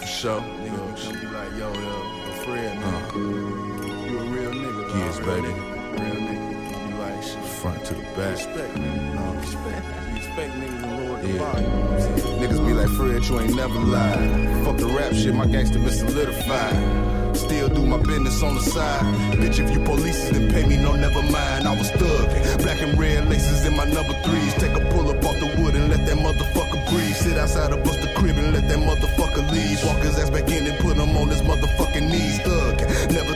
[0.00, 0.40] For sure.
[0.40, 3.14] Niggas gonna be like, yo, yo, a friend, man.
[3.14, 4.98] You a real nigga.
[4.98, 5.48] Yes, baby.
[6.02, 8.32] Real nigga, you like shit front to the back.
[8.32, 9.18] Respect, man.
[9.18, 10.11] Uh, respect.
[10.32, 12.40] Respect niggas and Lord yeah.
[12.40, 14.64] Niggas be like, Fred, you ain't never lied.
[14.64, 17.36] Fuck the rap shit, my gangster been solidified.
[17.36, 19.02] Still do my business on the side.
[19.36, 21.68] Bitch, if you police then pay me, no, never mind.
[21.68, 22.62] I was thug.
[22.62, 24.54] Black and red laces in my number threes.
[24.54, 27.14] Take a pull up off the wood and let that motherfucker breathe.
[27.14, 29.84] Sit outside of bust the crib and let that motherfucker leave.
[29.84, 32.40] Walk his ass back in and put him on his motherfucking knees.
[32.40, 32.61] Thug.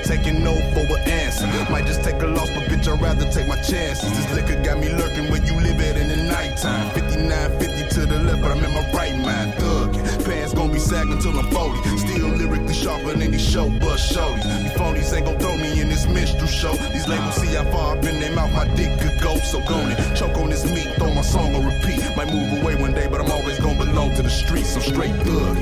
[0.06, 1.46] Taking no for an answer.
[1.68, 4.08] Might just take a loss, but bitch, I'd rather take my chances.
[4.08, 6.90] This liquor got me lurking where you live at in the nighttime.
[6.90, 9.54] 59, 50 to the left, but I'm in my right mind.
[9.54, 9.94] Thug.
[10.24, 11.98] Pants gonna be sagging till I'm 40.
[11.98, 14.46] Still lyrically sharper than any show bus shorties.
[14.62, 16.74] You phonies ain't gon' throw me in this minstrel show.
[16.92, 19.34] These labels see how far I've been, they mouth my dick could go.
[19.38, 19.98] So go it.
[20.16, 21.98] Choke on this meat, throw my song on repeat.
[22.16, 24.74] Might move away one day, but I'm always gonna belong to the streets.
[24.74, 25.56] So straight thug.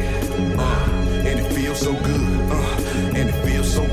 [0.58, 2.50] Uh, and it feels so good.
[2.50, 3.03] Uh,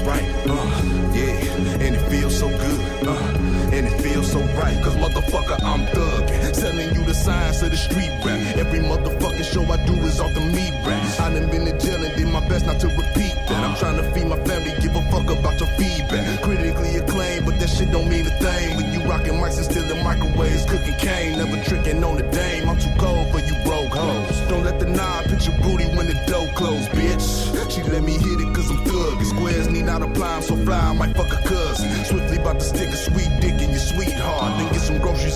[0.02, 0.24] right.
[0.46, 3.08] Uh, yeah, and it feels so good.
[3.08, 4.78] Uh, and it feels so right.
[4.84, 6.30] Cause motherfucker, I'm thug.
[6.56, 8.40] Selling you the science of the street rap.
[8.58, 11.20] Every motherfucking show I do is off the meat rap.
[11.20, 13.64] I done been to jail and did my best not to repeat that.
[13.64, 16.42] I'm trying to feed my family, give a fuck about your feedback.
[16.42, 18.78] Critically acclaimed, but that shit don't mean a thing.
[18.78, 22.70] When you rockin' mics and still in microwaves, cooking cane, never tricking on the dame.
[22.70, 24.40] I'm too cold for you broke hoes.
[24.50, 26.20] Don't let the knob hit your booty when the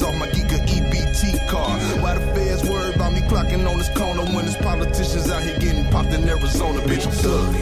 [0.06, 1.82] off my Giga EBT card.
[2.02, 5.58] Why the feds worry about me clocking on this corner when there's politicians out here
[5.60, 7.06] getting popped in Arizona, bitch?
[7.06, 7.54] I'm thug,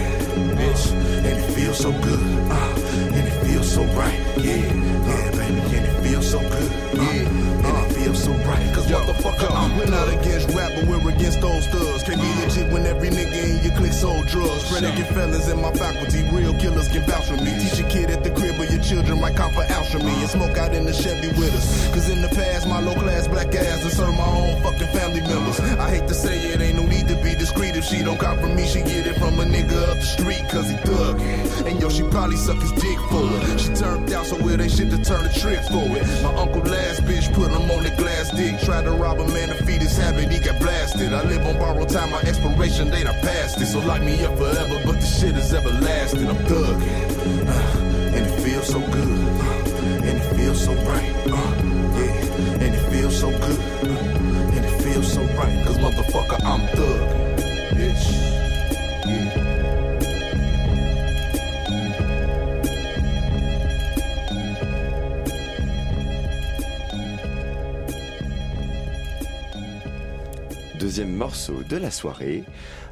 [0.59, 0.91] bitch.
[1.23, 2.19] And it feels so good,
[2.51, 2.75] uh,
[3.15, 4.67] and it feels so right, yeah,
[5.09, 5.77] yeah, baby.
[5.77, 8.73] And it feels so good, yeah, and it feels so right.
[8.75, 11.52] Cause motherfucker, I'm we're not against rap, but we're against those
[12.73, 14.69] when every nigga in your clique sold drugs.
[14.69, 17.53] Predicate fellas in my faculty, real killers can vouch for me.
[17.61, 20.11] Teach a kid at the crib or your children might come for ounce from me
[20.11, 20.39] and uh-huh.
[20.39, 21.87] smoke out in the Chevy with us.
[21.93, 25.21] Cause in the past, my low class black ass and serve my own fucking family
[25.21, 25.59] members.
[25.59, 25.81] Uh-huh.
[25.81, 26.83] I hate to say it, ain't no
[27.23, 27.75] be discreet.
[27.75, 30.43] If she don't cop from me, she get it from a nigga up the street,
[30.49, 31.19] cause he thug.
[31.65, 33.59] And yo, she probably suck his dick for it.
[33.59, 36.05] She turned out, so it ain't shit to turn the trick for it.
[36.21, 38.59] My uncle last bitch put him on the glass dick.
[38.59, 41.13] Tried to rob a man to feed his habit, he got blasted.
[41.13, 43.67] I live on borrowed time, my expiration date, I passed it.
[43.67, 46.27] So lock me up forever, but the shit is everlasting.
[46.27, 46.75] I'm thug.
[46.75, 49.07] Uh, and it feels so good.
[49.07, 51.13] Uh, and it feels so right.
[51.27, 51.53] Uh,
[51.97, 53.72] yeah, and it feels so good.
[55.83, 57.32] Motherfucker, I'm thug.
[70.93, 72.43] Deuxième morceau de la soirée,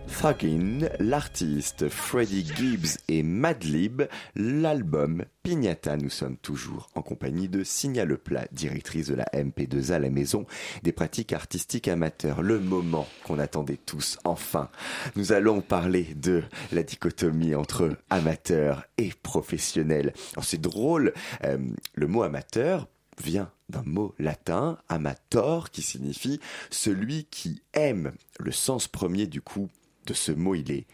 [0.07, 4.01] Thuggin, l'artiste Freddie Gibbs et Madlib,
[4.35, 5.97] l'album Pignata.
[5.97, 10.47] Nous sommes toujours en compagnie de Signal Plat, directrice de la MP2A, la maison
[10.81, 12.41] des pratiques artistiques amateurs.
[12.41, 14.71] Le moment qu'on attendait tous, enfin.
[15.15, 20.13] Nous allons parler de la dichotomie entre amateur et professionnel.
[20.41, 21.59] C'est drôle, euh,
[21.93, 22.87] le mot amateur
[23.21, 28.13] vient d'un mot latin, amator, qui signifie celui qui aime.
[28.39, 29.69] Le sens premier du coup
[30.05, 30.87] de ce mot, il est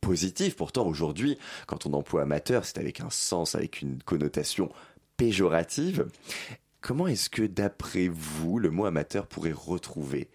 [0.00, 0.56] positif.
[0.56, 4.70] Pourtant, aujourd'hui, quand on emploie amateur, c'est avec un sens, avec une connotation
[5.16, 6.06] péjorative.
[6.80, 10.28] Comment est-ce que, d'après vous, le mot amateur pourrait retrouver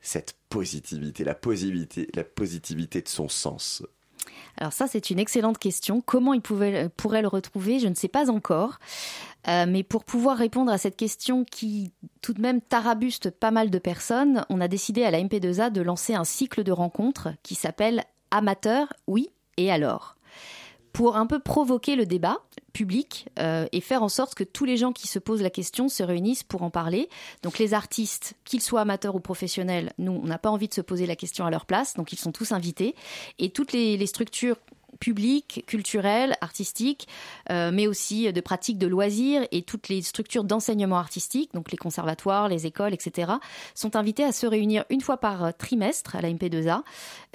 [0.00, 3.82] cette positivité, la positivité, la positivité de son sens?
[4.60, 6.00] Alors ça, c'est une excellente question.
[6.00, 8.78] Comment il pouvait, pourrait le retrouver Je ne sais pas encore.
[9.46, 11.92] Euh, mais pour pouvoir répondre à cette question qui
[12.22, 15.80] tout de même tarabuste pas mal de personnes, on a décidé à la MP2A de
[15.80, 20.17] lancer un cycle de rencontres qui s'appelle Amateur, oui, et alors
[20.98, 22.38] pour un peu provoquer le débat
[22.72, 25.88] public euh, et faire en sorte que tous les gens qui se posent la question
[25.88, 27.08] se réunissent pour en parler.
[27.44, 30.80] Donc les artistes, qu'ils soient amateurs ou professionnels, nous, on n'a pas envie de se
[30.80, 32.96] poser la question à leur place, donc ils sont tous invités.
[33.38, 34.56] Et toutes les, les structures
[35.00, 37.08] publiques, culturelles, artistiques,
[37.50, 41.76] euh, mais aussi de pratiques de loisirs et toutes les structures d'enseignement artistique, donc les
[41.76, 43.32] conservatoires, les écoles, etc.,
[43.74, 46.82] sont invités à se réunir une fois par trimestre à la MP2A.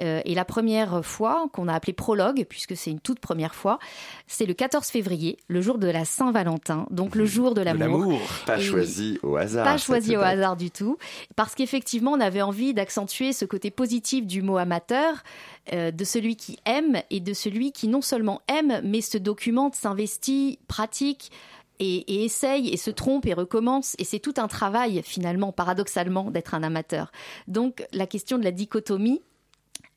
[0.01, 3.79] Euh, et la première fois, qu'on a appelée prologue, puisque c'est une toute première fois,
[4.27, 8.19] c'est le 14 février, le jour de la Saint-Valentin, donc le jour de l'amour.
[8.45, 9.65] Pas choisi au hasard.
[9.65, 10.97] Pas choisi au hasard du tout,
[11.35, 15.23] parce qu'effectivement, on avait envie d'accentuer ce côté positif du mot amateur,
[15.71, 19.75] euh, de celui qui aime et de celui qui non seulement aime, mais se documente,
[19.75, 21.31] s'investit, pratique.
[21.79, 23.95] Et, et, essaye et se trompe et recommence.
[23.97, 27.11] Et c'est tout un travail, finalement, paradoxalement, d'être un amateur.
[27.47, 29.21] Donc la question de la dichotomie,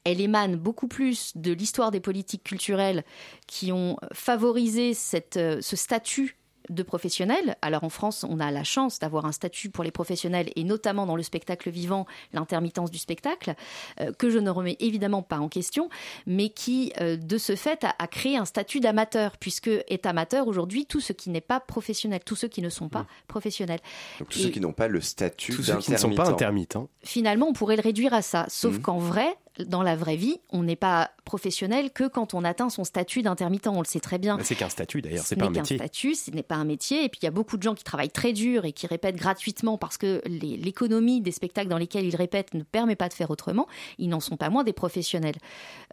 [0.05, 3.05] elle émane beaucoup plus de l'histoire des politiques culturelles
[3.47, 6.37] qui ont favorisé cette, ce statut
[6.69, 7.57] de professionnels.
[7.63, 11.07] Alors en France, on a la chance d'avoir un statut pour les professionnels et notamment
[11.07, 13.55] dans le spectacle vivant, l'intermittence du spectacle,
[14.01, 15.89] euh, que je ne remets évidemment pas en question,
[16.27, 20.47] mais qui, euh, de ce fait, a, a créé un statut d'amateur, puisque est amateur
[20.49, 23.07] aujourd'hui tout ce qui n'est pas professionnel, tous ceux qui ne sont pas Mmh.
[23.29, 23.81] professionnels.
[24.19, 26.29] Donc tous Et- ceux qui n'ont pas le statut Tous ceux qui ne sont pas
[26.31, 26.89] intermittents.
[27.03, 28.47] finalement, on pourrait le réduire à ça.
[28.49, 28.83] Sauf Mhm.
[28.83, 32.85] qu'en vrai, dans la vraie vie, on n'est pas professionnel que quand on atteint son
[32.85, 33.67] statut d'intermittent.
[33.67, 34.39] On le sait très bien.
[34.43, 35.77] C'est qu'un statut d'ailleurs, Ce c'est pas un métier.
[35.77, 37.05] statut, ce n'est pas un métier.
[37.05, 39.17] Et puis il y a beaucoup de gens qui travaillent très dur et qui répètent
[39.17, 43.15] gratuitement parce que les- l'économie des spectacles dans lesquels ils répètent ne permet pas de
[43.15, 43.67] faire autrement.
[43.99, 45.37] Ils n'en sont pas moins des professionnels.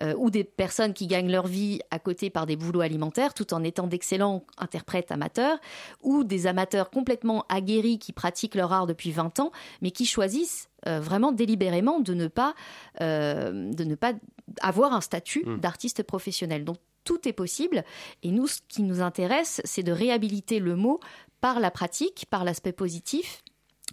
[0.02, 3.54] Euh, ou des personnes qui gagnent leur vie à côté par des boulots alimentaires tout
[3.54, 5.58] en étant d'excellents interprètes amateurs.
[6.02, 10.70] Ou des amateurs complètement aguerris qui pratiquent leur art depuis 20 ans mais qui choisissent
[10.88, 12.54] euh, vraiment délibérément de ne pas,
[13.02, 14.14] euh, de ne pas
[14.62, 15.60] avoir un statut Mm.
[15.60, 16.64] d'artiste professionnel.
[16.64, 17.84] Donc tout est possible.
[18.24, 21.00] Et nous, ce qui nous intéresse, c'est de réhabiliter le mot
[21.42, 23.43] par la pratique, par l'aspect positif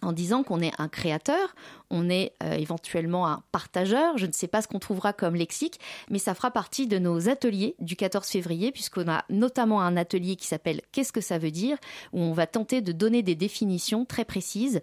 [0.03, 1.55] en disant qu'on est un créateur,
[1.91, 5.79] on est euh, éventuellement un partageur, je ne sais pas ce qu'on trouvera comme lexique,
[6.09, 10.37] mais ça fera partie de nos ateliers du 14 février, puisqu'on a notamment un atelier
[10.37, 11.77] qui s'appelle Qu'est-ce que ça veut dire?
[12.13, 14.81] où on va tenter de donner des définitions très précises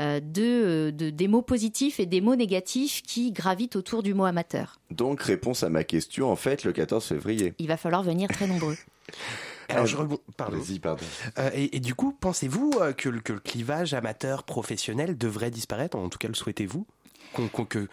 [0.00, 4.24] euh, de, de- des mots positifs et des mots négatifs qui gravitent autour du mot
[4.24, 4.78] amateur.
[4.90, 7.52] Donc réponse à ma question en fait le 14 février.
[7.58, 8.76] Il va falloir venir très nombreux.
[9.68, 10.58] Alors Euh, je rebond- pardon.
[10.58, 11.04] Vas-y, pardon.
[11.38, 15.96] Euh, et, et du coup, pensez-vous euh, que, le- que le clivage amateur-professionnel devrait disparaître
[15.96, 16.86] En tout cas, le souhaitez-vous
[17.32, 17.88] Qu'on qu'on- que-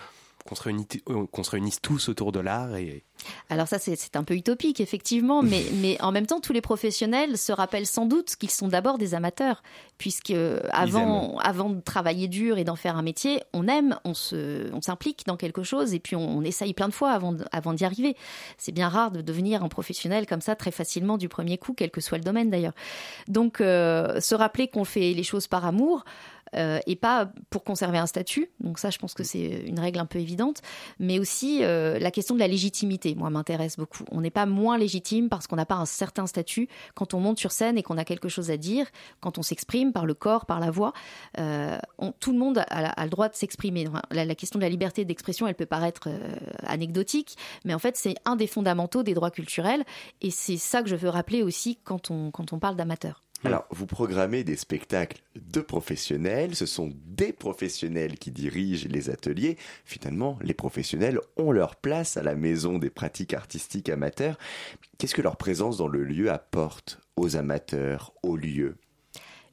[0.46, 3.04] qu'on se, réunit- euh, qu'on se réunisse tous autour de l'art et...
[3.50, 7.38] Alors ça, c'est un peu utopique, effectivement, mais, mais en même temps, tous les professionnels
[7.38, 9.62] se rappellent sans doute qu'ils sont d'abord des amateurs,
[10.00, 10.34] puisque
[10.72, 14.82] avant, avant de travailler dur et d'en faire un métier, on aime, on se, on
[14.82, 17.86] s'implique dans quelque chose, et puis on, on essaye plein de fois avant, avant d'y
[17.86, 18.16] arriver.
[18.58, 21.92] C'est bien rare de devenir un professionnel comme ça très facilement du premier coup, quel
[21.92, 22.74] que soit le domaine d'ailleurs.
[23.28, 26.04] Donc, euh, se rappeler qu'on fait les choses par amour.
[26.56, 28.52] Euh, et pas pour conserver un statut.
[28.60, 30.62] Donc ça, je pense que c'est une règle un peu évidente.
[31.00, 34.04] Mais aussi euh, la question de la légitimité, moi, m'intéresse beaucoup.
[34.12, 37.40] On n'est pas moins légitime parce qu'on n'a pas un certain statut quand on monte
[37.40, 38.88] sur scène et qu'on a quelque chose à dire,
[39.20, 40.94] quand on s'exprime par le corps, par la voix.
[41.40, 43.88] euh, on- tout le monde a, a le droit de s'exprimer.
[44.12, 46.10] La, la question de la liberté d'expression, elle peut paraître
[46.64, 49.84] anecdotique, mais en fait, c'est un des fondamentaux des droits culturels.
[50.22, 53.22] Et c'est ça que je veux rappeler aussi quand on, quand on parle d'amateurs.
[53.44, 59.58] Alors, vous programmez des spectacles de professionnels, ce sont des professionnels qui dirigent les ateliers.
[59.84, 64.38] Finalement, les professionnels ont leur place à la maison des pratiques artistiques amateurs.
[64.98, 68.76] Qu'est-ce que leur présence dans le lieu apporte aux amateurs, au lieu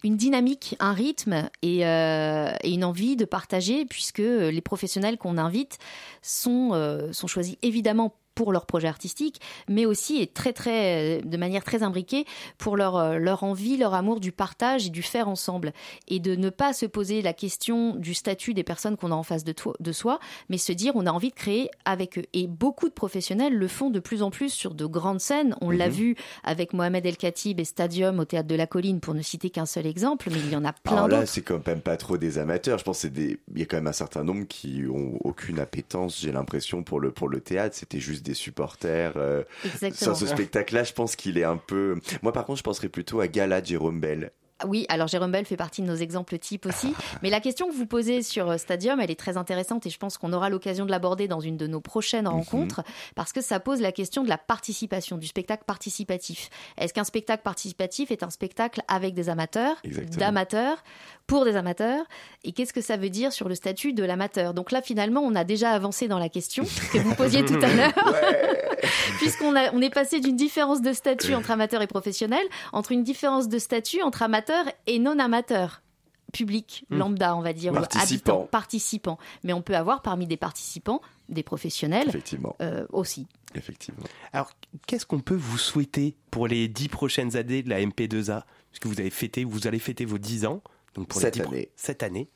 [0.04, 5.38] une dynamique, un rythme et, euh, et une envie de partager, puisque les professionnels qu'on
[5.38, 5.78] invite
[6.22, 11.36] sont, euh, sont choisis évidemment pour leur projet artistique, mais aussi et très très de
[11.36, 12.24] manière très imbriquée
[12.56, 15.72] pour leur euh, leur envie, leur amour du partage et du faire ensemble,
[16.06, 19.24] et de ne pas se poser la question du statut des personnes qu'on a en
[19.24, 20.20] face de, toi, de soi,
[20.50, 22.22] mais se dire on a envie de créer avec eux.
[22.32, 25.56] Et beaucoup de professionnels le font de plus en plus sur de grandes scènes.
[25.60, 25.94] On l'a Mhm.
[25.94, 29.50] vu avec Mohamed El Khatib et Stadium au théâtre de la Colline, pour ne citer
[29.50, 31.32] qu'un seul exemple, mais il y en a plein Alors là, d'autres.
[31.32, 32.78] c'est quand même pas trop des amateurs.
[32.78, 33.40] Je pense c'est des.
[33.52, 37.00] Il y a quand même un certain nombre qui ont aucune appétence, j'ai l'impression, pour
[37.00, 37.74] le, pour le théâtre.
[37.74, 39.12] C'était juste des supporters.
[39.16, 40.14] euh, Exactement.
[40.14, 41.96] Ce spectacle-là, je pense qu'il est un peu.
[42.22, 44.30] Moi, par contre, je penserais plutôt à Gala Jérôme Bell.
[44.66, 46.92] Oui, alors Jérôme Bell fait partie de nos exemples types aussi.
[47.22, 49.98] Mais la question que vous posez sur euh, Stadium, elle est très intéressante et je
[49.98, 52.82] pense qu'on aura l'occasion de l'aborder dans une de nos prochaines rencontres
[53.14, 56.50] parce que ça pose la question de la participation, du spectacle participatif.
[56.76, 59.76] Est-ce qu'un spectacle participatif est un spectacle avec des amateurs,
[60.18, 60.82] d'amateurs,
[61.28, 62.04] pour des amateurs
[62.42, 64.52] Et qu'est-ce que ça veut dire sur le statut de l'amateur?
[64.54, 67.72] Donc là, finalement, on a déjà avancé dans la question que vous posiez tout à
[67.72, 67.92] l'heure.
[69.18, 73.02] Puisqu'on a, on est passé d'une différence de statut entre amateur et professionnel, entre une
[73.04, 75.82] différence de statut entre amateur et non amateur.
[76.30, 76.98] Public, Hmm.
[76.98, 78.04] lambda, on va dire, ou Participant.
[78.34, 79.18] habitant, participant.
[79.44, 83.26] Mais on peut avoir parmi des participants des professionnels Effectivement, euh, aussi.
[83.54, 84.04] effectivement.
[84.34, 84.50] Alors,
[84.86, 89.00] qu'est-ce qu'on peut vous souhaiter pour les dix prochaines années de la MP2A Puisque vous
[89.00, 90.60] avez fêté, vous allez fêter vos 10 ans.
[90.98, 91.68] Donc pour Cette les 10 pro- année.
[91.76, 92.28] Cette année.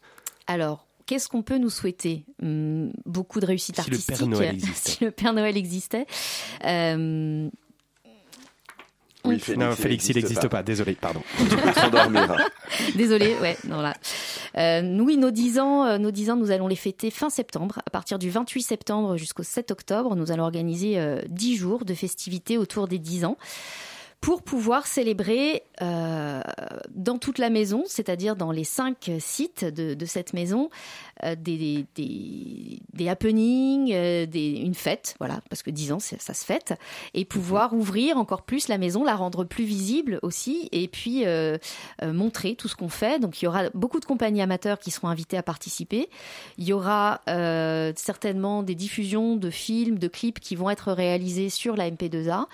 [0.47, 2.25] Alors, qu'est-ce qu'on peut nous souhaiter?
[2.43, 4.17] Hum, Beaucoup de réussite Si le artistique.
[4.17, 4.91] Père Noël existait.
[4.91, 6.07] si le Père Noël existait.
[6.65, 7.49] Euh,
[9.25, 10.63] Oui, Félix, non, Félix, il n'existe pas.
[10.65, 11.23] Désolé, pardon.
[12.97, 13.95] Désolée, ouais, non là.
[14.57, 17.31] Euh, nous, oui, nos 10 ans, euh, nos 10 ans, nous allons les fêter fin
[17.31, 17.79] septembre.
[17.87, 21.95] À partir du 28 septembre jusqu'au 7 octobre, nous allons organiser euh, 10 jours de
[21.95, 23.37] festivités autour des 10 ans
[24.21, 26.41] pour pouvoir célébrer euh,
[26.95, 30.71] dans toute la maison, c'est-à-dire dans les cinq sites de, de cette maison,
[31.25, 36.35] euh, des, des, des, happenings, euh, des, une fête, voilà, parce que 10 ans, ça
[36.35, 36.75] se fête,
[37.15, 41.25] et pouvoir ouvrir encore plus la maison, la rendre plus visible aussi, et puis
[42.03, 43.19] montrer tout ce qu'on fait.
[43.19, 46.09] Donc il y aura beaucoup de compagnies amateurs qui seront invitées à participer.
[46.59, 47.21] Il y aura
[47.97, 52.47] certainement des diffusions de films, de clips qui vont être réalisés sur la MP2A.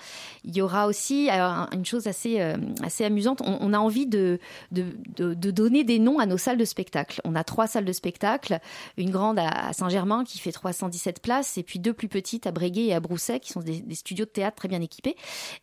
[0.45, 2.39] Il y aura aussi une chose assez,
[2.83, 4.39] assez amusante, on, a envie de,
[4.71, 7.21] donner des noms à nos salles de spectacle.
[7.23, 8.59] On a trois salles de spectacle
[8.97, 12.85] une grande à Saint-Germain qui fait 317 places et puis deux plus petites à Breguet
[12.85, 15.15] et à Brousset qui sont des, studios de théâtre très bien équipés.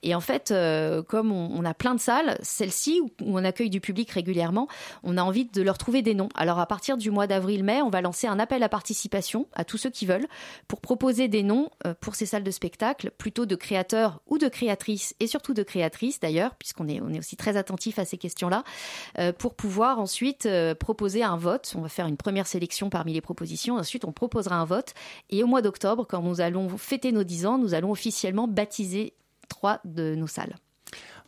[0.02, 3.80] Et en fait, euh, comme on, a plein de salles, celle-ci où, on accueille du
[3.80, 4.68] public régulièrement,
[5.02, 6.28] on a envie de leur trouver des noms.
[6.34, 9.78] Alors à partir du mois d'avril-mai, on va lancer un appel à participation à tous
[9.78, 10.26] ceux qui veulent
[10.68, 14.48] pour proposer des noms euh, pour ces salles de spectacle, plutôt de créateurs ou de
[14.48, 18.64] créatrices et surtout de créatrices d'ailleurs, puisqu'on est, est aussi très attentif à ces questions-là,
[19.18, 21.74] euh, pour pouvoir ensuite euh, proposer un vote.
[21.76, 23.76] On va faire une première sélection parmi les propositions.
[23.76, 24.95] Ensuite, on proposera un vote.
[25.30, 29.14] Et au mois d'octobre, quand nous allons fêter nos 10 ans, nous allons officiellement baptiser
[29.49, 30.57] trois de nos salles.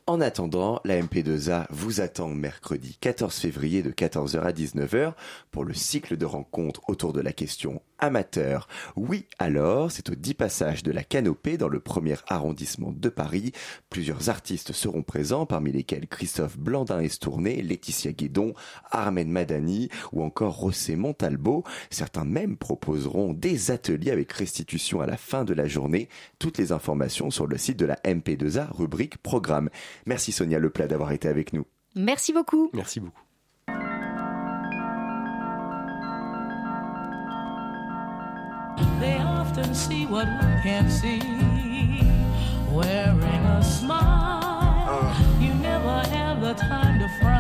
[0.09, 5.12] En attendant, la MP2A vous attend mercredi 14 février de 14h à 19h
[5.50, 8.68] pour le cycle de rencontres autour de la question amateur.
[8.96, 13.52] Oui, alors, c'est au 10 passage de la Canopée dans le premier arrondissement de Paris.
[13.90, 18.54] Plusieurs artistes seront présents, parmi lesquels Christophe Blandin-Estourné, Laetitia Guédon,
[18.90, 21.64] Armen Madani ou encore Rossé Montalbo.
[21.90, 26.09] Certains même proposeront des ateliers avec restitution à la fin de la journée.
[26.38, 29.70] Toutes les informations sur le site de la MP2A, rubrique programme.
[30.07, 31.64] Merci Sonia Leplat d'avoir été avec nous.
[31.94, 32.70] Merci beaucoup.
[32.72, 33.22] Merci beaucoup.
[39.01, 41.20] They often see what we can't see.
[42.72, 45.14] Wearing a smile, uh.
[45.40, 47.38] you never have the time to frown.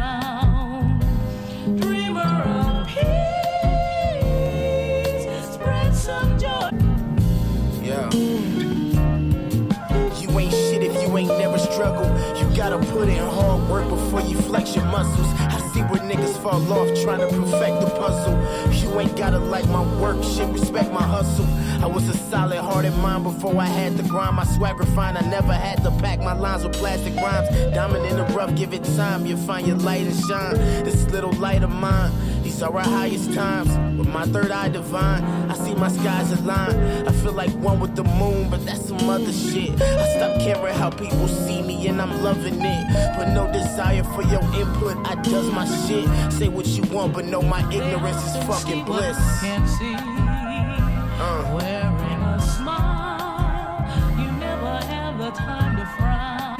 [11.36, 12.08] Never struggled.
[12.38, 15.26] You gotta put in hard work before you flex your muscles.
[15.38, 18.34] I see where niggas fall off trying to perfect the puzzle.
[18.72, 21.46] You ain't gotta like my work, shit, respect my hustle.
[21.82, 24.36] I was a solid hearted mind before I had to grind.
[24.36, 27.48] My swag refined, I never had to pack my lines with plastic rhymes.
[27.74, 30.54] Diamond in the rough, give it time, you'll find your light and shine.
[30.84, 32.10] This little light of mine,
[32.58, 33.68] these are our highest times.
[33.96, 36.74] With my third eye divine, I see my skies align.
[37.06, 39.80] I feel like one with the moon, but that's some other shit.
[39.80, 43.14] I stop caring how people see me and I'm loving it.
[43.16, 46.08] But no desire for your input, I does my shit.
[46.32, 49.16] Say what you want, but know my ignorance is fucking bliss.
[49.40, 49.94] Can't see.
[49.94, 51.54] Uh.
[51.54, 56.56] Wearing a smile, you never have the time to frown.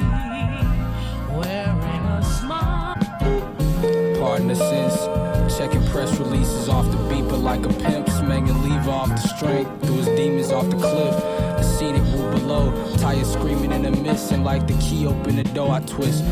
[1.37, 2.95] Wearing a smile.
[4.17, 4.55] Pardon the
[7.39, 11.15] like a pimp, smanging leave off the strength, threw his demons off the cliff.
[11.57, 15.43] The scenic route below, tires screaming in the mist, and like the key open the
[15.43, 16.23] door, I twist.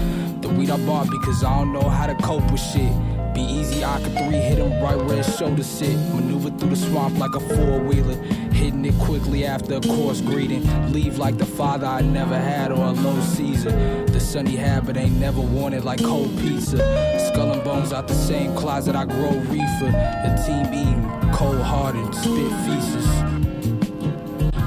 [0.42, 2.92] The weed I bought because I don't know how to cope with shit.
[3.34, 5.96] Be easy, I could three hit him right where his shoulder sit.
[6.14, 8.18] Maneuver through the swamp like a four wheeler.
[8.58, 10.64] Hitting it quickly after a course greeting.
[10.92, 13.70] Leave like the father I never had or a low Caesar.
[14.08, 16.78] The son he had but ain't never wanted like cold pizza.
[17.28, 19.92] Skull and bones out the same closet I grow reefer.
[19.92, 23.06] The team eating, cold hearted, spit feces.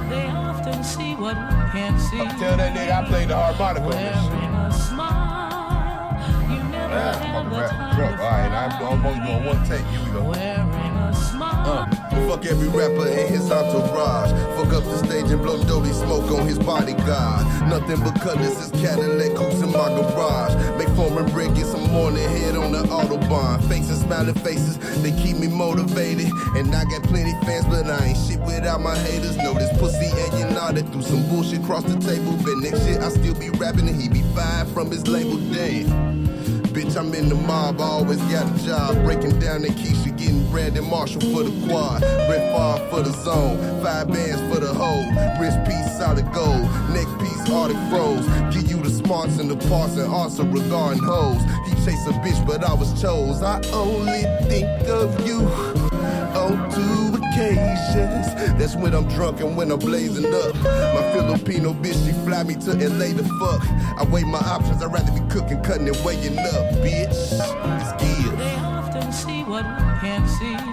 [0.08, 2.18] They often see what we can't see.
[2.38, 4.30] Tell that nigga I played the harmonica on this shit.
[4.30, 9.26] Wearing a smile, you never Yeah, have fucking the time All right, I'm, I'm only
[9.26, 9.84] doing one take.
[9.86, 10.22] Here we go.
[10.30, 11.68] Wearing a smile.
[11.68, 11.89] Uh,
[12.28, 14.30] fuck every rapper in his entourage.
[14.56, 17.46] Fuck up the stage and blow dirty smoke on his bodyguard.
[17.68, 20.54] Nothing but colors, his Cadillac coupes in my garage.
[20.78, 23.66] Make foreign bread, get some morning head on the Autobahn.
[23.68, 26.30] Faces, smiling faces, they keep me motivated.
[26.56, 29.36] And I got plenty fans, but I ain't shit without my haters.
[29.36, 32.36] Know this pussy and you that threw some bullshit across the table.
[32.44, 35.38] But next shit, I still be rapping and he be fired from his label.
[35.52, 36.59] Damn.
[36.80, 39.04] Bitch, I'm in the mob, I always got a job.
[39.04, 42.00] Breaking down the Keisha, getting Brandon Marshall for the quad.
[42.00, 45.04] Red Far for the zone, five bands for the hoe.
[45.38, 46.62] Wrist piece, solid gold.
[46.88, 48.24] Neck piece, Arctic froze.
[48.54, 51.42] Give you the smarts and the parts and answer regarding hoes.
[51.66, 53.42] He chase a bitch, but I was chose.
[53.42, 57.09] I only think of you oh, on two
[57.40, 60.54] That's when I'm drunk and when I'm blazing up.
[60.56, 63.62] My Filipino bitch, she fly me to LA to fuck.
[63.98, 67.08] I weigh my options, I'd rather be cooking, cutting, and weighing up, bitch.
[67.08, 68.38] It's good.
[68.38, 70.69] They often see what we can't see.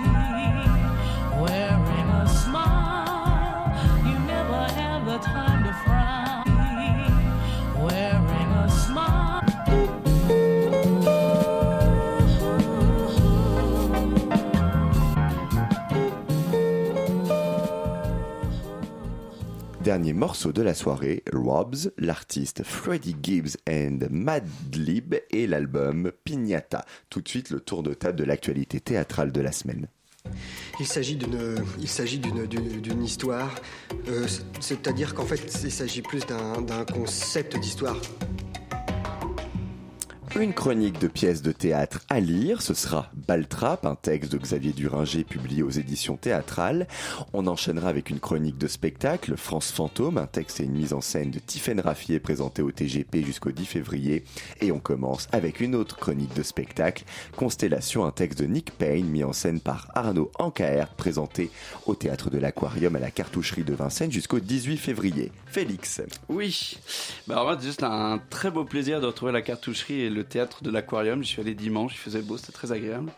[19.88, 26.84] Dernier morceau de la soirée, Robs, l'artiste Freddie Gibbs and Madlib et l'album Pignata.
[27.10, 29.88] Tout de suite, le tour de table de l'actualité théâtrale de la semaine.
[30.82, 33.56] Il s'agit d'une, histoire,
[34.10, 34.28] euh,
[34.60, 38.02] c'est-à-dire qu'en fait, il s'agit plus d'un concept d'histoire.
[40.40, 44.72] Une chronique de pièces de théâtre à lire, ce sera Baltrap, un texte de Xavier
[44.72, 46.88] Duringer publié aux éditions théâtrales.
[47.34, 51.02] On enchaînera avec une chronique de spectacle, France Fantôme, un texte et une mise en
[51.02, 54.26] scène de Tiffaine Raffier présenté au TGP jusqu'au 10 février.
[54.62, 57.04] Et on commence avec une autre chronique de spectacle,
[57.36, 61.50] Constellation, un texte de Nick Payne mis en scène par Arnaud Ancaer, présenté
[61.88, 65.32] au théâtre de l'Aquarium à la cartoucherie de Vincennes jusqu'au 18 février.
[65.48, 66.02] Félix.
[66.30, 66.78] Oui,
[67.26, 70.64] bah en fait, juste un très beau plaisir de retrouver la cartoucherie et le théâtre
[70.64, 71.24] de l'Aquarium.
[71.24, 73.12] Je suis allé dimanche, il faisait beau, c'était très agréable.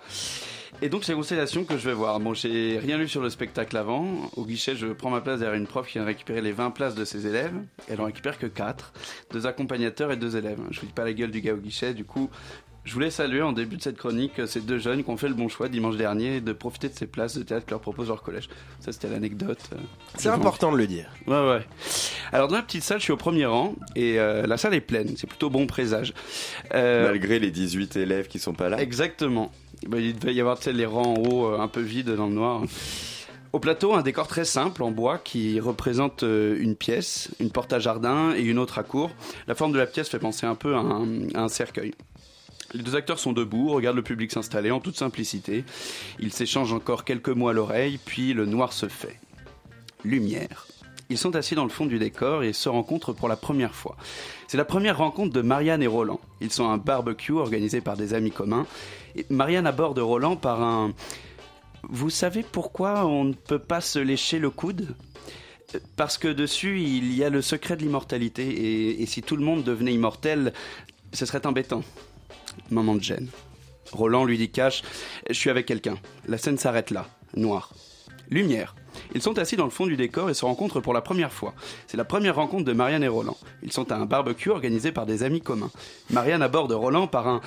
[0.82, 2.20] Et donc c'est Constellation que je vais voir.
[2.20, 4.30] Bon, j'ai rien lu sur le spectacle avant.
[4.38, 6.96] Au guichet, je prends ma place derrière une prof qui vient récupérer les 20 places
[6.96, 7.56] de ses élèves.
[7.90, 8.94] Elle en récupère que 4.
[9.32, 10.60] Deux accompagnateurs et deux élèves.
[10.72, 12.30] Je vous dis pas la gueule du gars au guichet, du coup...
[12.90, 15.36] Je voulais saluer en début de cette chronique ces deux jeunes qui ont fait le
[15.36, 18.24] bon choix dimanche dernier de profiter de ces places de théâtre que leur propose leur
[18.24, 18.50] collège.
[18.80, 19.60] Ça, c'était l'anecdote.
[19.74, 19.78] euh,
[20.16, 21.08] C'est important de le dire.
[21.28, 21.68] Ouais, ouais.
[22.32, 24.82] Alors, dans la petite salle, je suis au premier rang et euh, la salle est
[24.82, 25.14] pleine.
[25.18, 26.16] C'est plutôt bon présage.
[26.74, 28.82] Euh, Malgré les 18 élèves qui sont pas là.
[28.82, 29.52] Exactement.
[29.88, 32.34] Ben, il devait y avoir les rangs en haut euh, un peu vides dans le
[32.34, 32.64] noir.
[33.54, 37.72] Au plateau, un décor très simple en bois qui représente euh, une pièce, une porte
[37.72, 39.12] à jardin et une autre à cour.
[39.48, 41.94] La forme de la pièce fait penser un peu à un, à un cercueil.
[42.74, 45.64] Les deux acteurs sont debout, regardent le public s'installer en toute simplicité.
[46.20, 49.20] Ils s'échangent encore quelques mots à l'oreille, puis le noir se fait.
[50.04, 50.68] Lumière.
[51.10, 53.98] Ils sont assis dans le fond du décor et se rencontrent pour la première fois.
[54.48, 56.20] C'est la première rencontre de Marianne et Roland.
[56.40, 58.68] Ils sont à un barbecue organisé par des amis communs.
[59.32, 60.94] Marianne aborde Roland par un
[61.90, 64.96] Vous savez pourquoi on ne peut pas se lécher le coude?
[65.96, 69.02] Parce que dessus, il y a le secret de l'immortalité.
[69.02, 70.54] Et si tout le monde devenait immortel,
[71.12, 71.82] ce serait embêtant.
[72.72, 73.28] Moment de gêne.
[73.92, 74.84] Roland lui dit cash
[75.28, 75.98] Je suis avec quelqu'un.
[76.28, 77.08] La scène s'arrête là.
[77.36, 77.74] Noir.
[78.30, 78.76] Lumière.
[79.16, 81.54] Ils sont assis dans le fond du décor et se rencontrent pour la première fois.
[81.88, 83.38] C'est la première rencontre de Marianne et Roland.
[83.64, 85.72] Ils sont à un barbecue organisé par des amis communs.
[86.12, 87.42] Marianne aborde Roland par un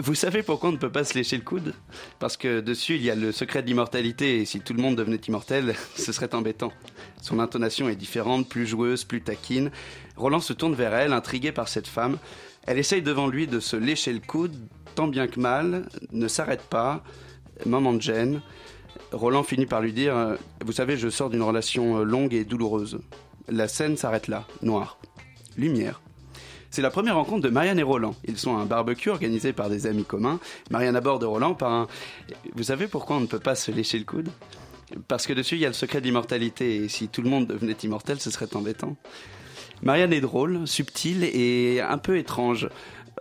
[0.00, 1.74] Vous savez pourquoi on ne peut pas se lécher le coude?
[2.18, 4.96] Parce que dessus il y a le secret de l'immortalité et si tout le monde
[4.96, 6.72] devenait immortel, ce serait embêtant.
[7.20, 9.70] Son intonation est différente, plus joueuse, plus taquine.
[10.16, 12.18] Roland se tourne vers elle, intrigué par cette femme.
[12.66, 14.56] Elle essaye devant lui de se lécher le coude,
[14.94, 17.02] tant bien que mal, ne s'arrête pas.
[17.66, 18.40] Moment de gêne.
[19.12, 22.44] Roland finit par lui dire euh, Vous savez, je sors d'une relation euh, longue et
[22.44, 22.98] douloureuse.
[23.48, 24.98] La scène s'arrête là, noir.
[25.56, 26.00] Lumière.
[26.70, 28.16] C'est la première rencontre de Marianne et Roland.
[28.26, 30.40] Ils sont à un barbecue organisé par des amis communs.
[30.70, 31.86] Marianne aborde Roland par un
[32.54, 34.28] Vous savez pourquoi on ne peut pas se lécher le coude?
[35.06, 36.76] Parce que dessus, il y a le secret de l'immortalité.
[36.76, 38.96] Et si tout le monde devenait immortel, ce serait embêtant.
[39.84, 42.70] Marianne est drôle, subtile et un peu étrange.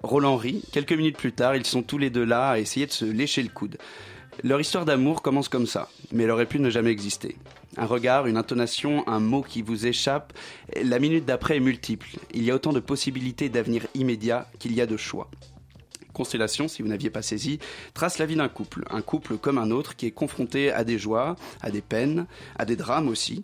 [0.02, 0.64] Roland rit.
[0.72, 3.44] Quelques minutes plus tard, ils sont tous les deux là à essayer de se lécher
[3.44, 3.78] le coude.
[4.44, 7.36] Leur histoire d'amour commence comme ça, mais elle aurait pu ne jamais exister.
[7.76, 10.32] Un regard, une intonation, un mot qui vous échappe,
[10.82, 12.08] la minute d'après est multiple.
[12.34, 15.30] Il y a autant de possibilités d'avenir immédiat qu'il y a de choix.
[16.14, 17.60] Constellation, si vous n'aviez pas saisi,
[17.94, 20.98] trace la vie d'un couple, un couple comme un autre qui est confronté à des
[20.98, 22.26] joies, à des peines,
[22.58, 23.44] à des drames aussi.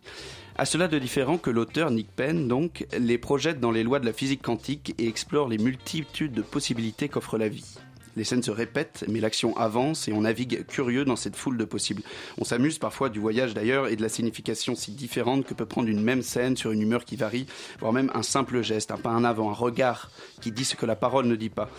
[0.60, 4.05] À cela de différent que l'auteur Nick Penn, donc, les projette dans les lois de
[4.05, 7.78] la physique quantique et explore les multitudes de possibilités qu'offre la vie.
[8.18, 11.64] Les scènes se répètent, mais l'action avance et on navigue curieux dans cette foule de
[11.64, 12.01] possibles.
[12.39, 15.88] On s'amuse parfois du voyage d'ailleurs et de la signification si différente que peut prendre
[15.88, 17.45] une même scène sur une humeur qui varie,
[17.80, 20.86] voire même un simple geste, un pas en avant, un regard qui dit ce que
[20.86, 21.70] la parole ne dit pas.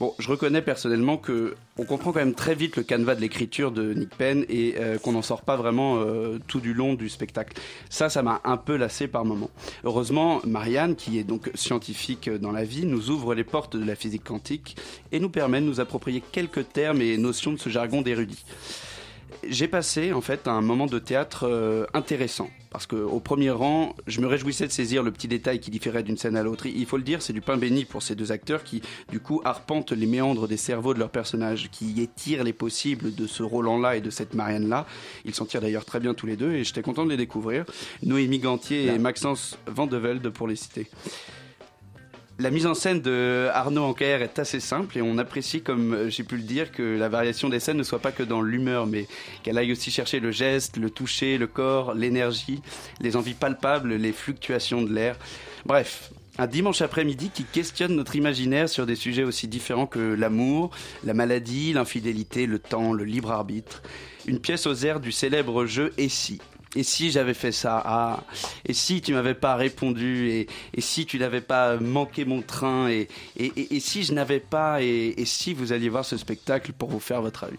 [0.00, 3.72] Bon, je reconnais personnellement que on comprend quand même très vite le canevas de l'écriture
[3.72, 7.08] de Nick Penn et euh, qu'on n'en sort pas vraiment euh, tout du long du
[7.08, 7.60] spectacle.
[7.90, 9.50] Ça, ça m'a un peu lassé par moments.
[9.82, 13.96] Heureusement, Marianne, qui est donc scientifique dans la vie, nous ouvre les portes de la
[13.96, 14.76] physique quantique
[15.10, 18.44] et nous permet de nous approprier quelques termes et notions de ce jargon d'érudit.
[19.48, 23.94] J'ai passé en fait un moment de théâtre euh, intéressant parce que au premier rang,
[24.06, 26.66] je me réjouissais de saisir le petit détail qui différait d'une scène à l'autre.
[26.66, 29.40] Il faut le dire, c'est du pain béni pour ces deux acteurs qui, du coup,
[29.44, 33.96] arpentent les méandres des cerveaux de leurs personnages, qui étirent les possibles de ce Roland-là
[33.96, 34.86] et de cette Marianne-là.
[35.24, 37.64] Ils s'en tirent d'ailleurs très bien tous les deux et j'étais content de les découvrir.
[38.02, 40.88] Noémie Gantier et Maxence Vandevelde pour les citer.
[42.40, 46.22] La mise en scène de Arnaud Ancaer est assez simple et on apprécie, comme j'ai
[46.22, 49.08] pu le dire, que la variation des scènes ne soit pas que dans l'humeur, mais
[49.42, 52.62] qu'elle aille aussi chercher le geste, le toucher, le corps, l'énergie,
[53.00, 55.16] les envies palpables, les fluctuations de l'air.
[55.66, 60.70] Bref, un dimanche après-midi qui questionne notre imaginaire sur des sujets aussi différents que l'amour,
[61.02, 63.82] la maladie, l'infidélité, le temps, le libre arbitre.
[64.28, 66.40] Une pièce aux airs du célèbre jeu Et si
[66.76, 68.20] Et si j'avais fait ça Ah,
[68.66, 72.88] et si tu m'avais pas répondu Et, et si tu n'avais pas manqué mon train
[72.88, 76.72] Et, et, et- et si je n'avais pas et, si vous alliez voir ce spectacle
[76.72, 77.56] pour vous faire votre avis?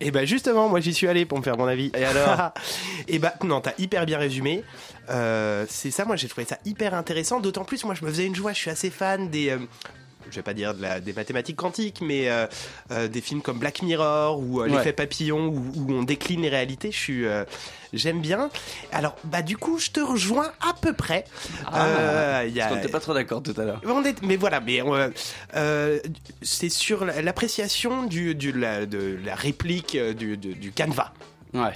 [0.00, 1.90] Et ben justement, moi j'y suis allé pour me faire mon avis.
[1.96, 2.52] Et alors
[3.08, 4.62] Et bah non, t'as hyper bien résumé.
[5.10, 7.40] Euh, c'est ça, moi j'ai trouvé ça hyper intéressant.
[7.40, 8.52] D'autant plus, moi je me faisais une joie.
[8.52, 9.50] Je suis assez fan des.
[9.50, 9.58] euh,
[10.30, 12.46] je vais pas dire de la- des mathématiques quantiques, mais euh,
[12.90, 14.76] euh, des films comme Black Mirror ou euh, Ouais.
[14.76, 16.90] L'effet papillon où, où on décline les réalités.
[16.92, 17.44] Je suis, euh,
[17.92, 18.50] j'aime bien.
[18.92, 21.24] Alors bah du coup, je te rejoins à peu près.
[21.74, 23.80] Euh, a- Ah, Parce qu'on n'était pas trop d'accord tout à l'heure.
[24.04, 25.10] est- mais voilà, mais euh,
[25.56, 25.98] euh,
[26.42, 31.12] c'est sur la- l'appréciation du, du- la, de la réplique euh, du, du, du canevas.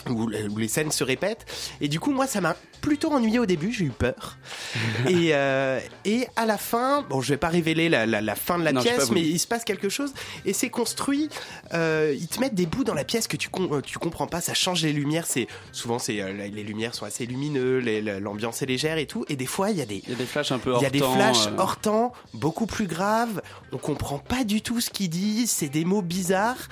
[0.09, 1.47] Où, où les scènes se répètent.
[1.81, 4.37] Et du coup, moi, ça m'a plutôt ennuyé au début, j'ai eu peur.
[5.09, 8.59] et, euh, et à la fin, bon, je vais pas révéler la, la- la fin
[8.59, 10.13] de la Non, pièce, mais il se passe quelque chose.
[10.45, 11.29] Et c'est construit,
[11.75, 14.27] euh, ils te mettent des bouts dans la pièce que tu, com- euh, tu comprends
[14.27, 15.27] pas, ça change les lumières.
[15.27, 19.25] C'est Souvent, c'est euh, les lumières sont assez lumineux, les- l'ambiance est légère et tout.
[19.29, 20.83] Et des fois, il y a des, Il y a des flashs un peu il
[20.83, 21.57] y a des hors temps, flashs euh.
[21.59, 23.41] hors temps, beaucoup plus graves.
[23.73, 25.51] On comprend pas du tout ce qu'ils disent.
[25.51, 26.69] C'est des mots bizarres.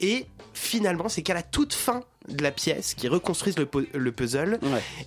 [0.00, 4.58] Et finalement, c'est qu'à la toute fin de la pièce, qui reconstruisent le, le puzzle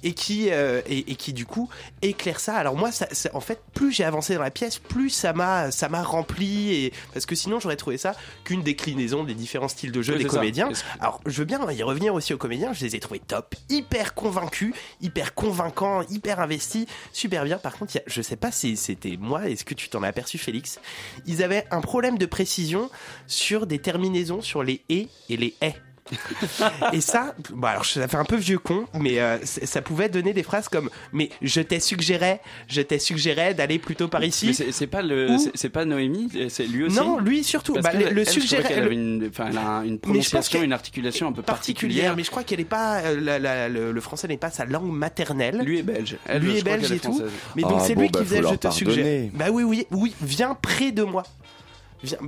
[0.01, 1.69] et qui euh, et, et qui du coup
[2.01, 2.55] éclaire ça.
[2.55, 5.69] Alors moi, ça, ça- en fait, plus j'ai avancé dans la pièce, plus ça m'a
[5.69, 6.73] ça m'a rempli.
[6.73, 10.23] Et parce que sinon, j'aurais trouvé ça qu'une déclinaison des différents styles de jeu Oui,
[10.23, 10.69] des comédiens.
[10.99, 12.73] Alors, je veux bien y revenir aussi aux comédiens.
[12.73, 17.59] Je les ai trouvés top, hyper convaincus, hyper convaincants, hyper investis, super bien.
[17.59, 19.47] Par contre, a- je sais pas si c'était moi.
[19.47, 20.79] Est-ce que tu t'en as aperçu, Félix?
[21.27, 22.89] Ils avaient un problème de précision
[23.27, 25.75] sur des terminaisons sur les et et les est.
[26.93, 30.33] et ça, bon alors ça fait un peu vieux con, mais euh, ça pouvait donner
[30.33, 34.47] des phrases comme mais je t'ai suggéré, je t'ai suggéré d'aller plutôt par ici.
[34.59, 36.97] Mais c'est pas le, c'est- pas Noémie, c'est lui aussi.
[36.97, 37.75] Non, lui surtout.
[37.75, 42.13] Bah, le- le elle, le- une, elle a une prononciation, une articulation un peu particulière,
[42.13, 42.15] particulière.
[42.17, 44.65] mais je crois qu'elle est pas euh, la- la- le, le français n'est pas sa
[44.65, 45.61] langue maternelle.
[45.63, 46.17] Lui est belge.
[46.25, 47.13] Elle, lui je est belge et tout.
[47.13, 47.31] française.
[47.55, 49.29] Mais donc Ah c'est bon, lui bah, qui faut faisait leur je te suggère.
[49.33, 51.23] Bah oui oui oui, viens près de moi.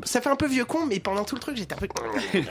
[0.04, 1.88] Ça fait un peu vieux con, mais pendant tout le truc, j'étais un peu.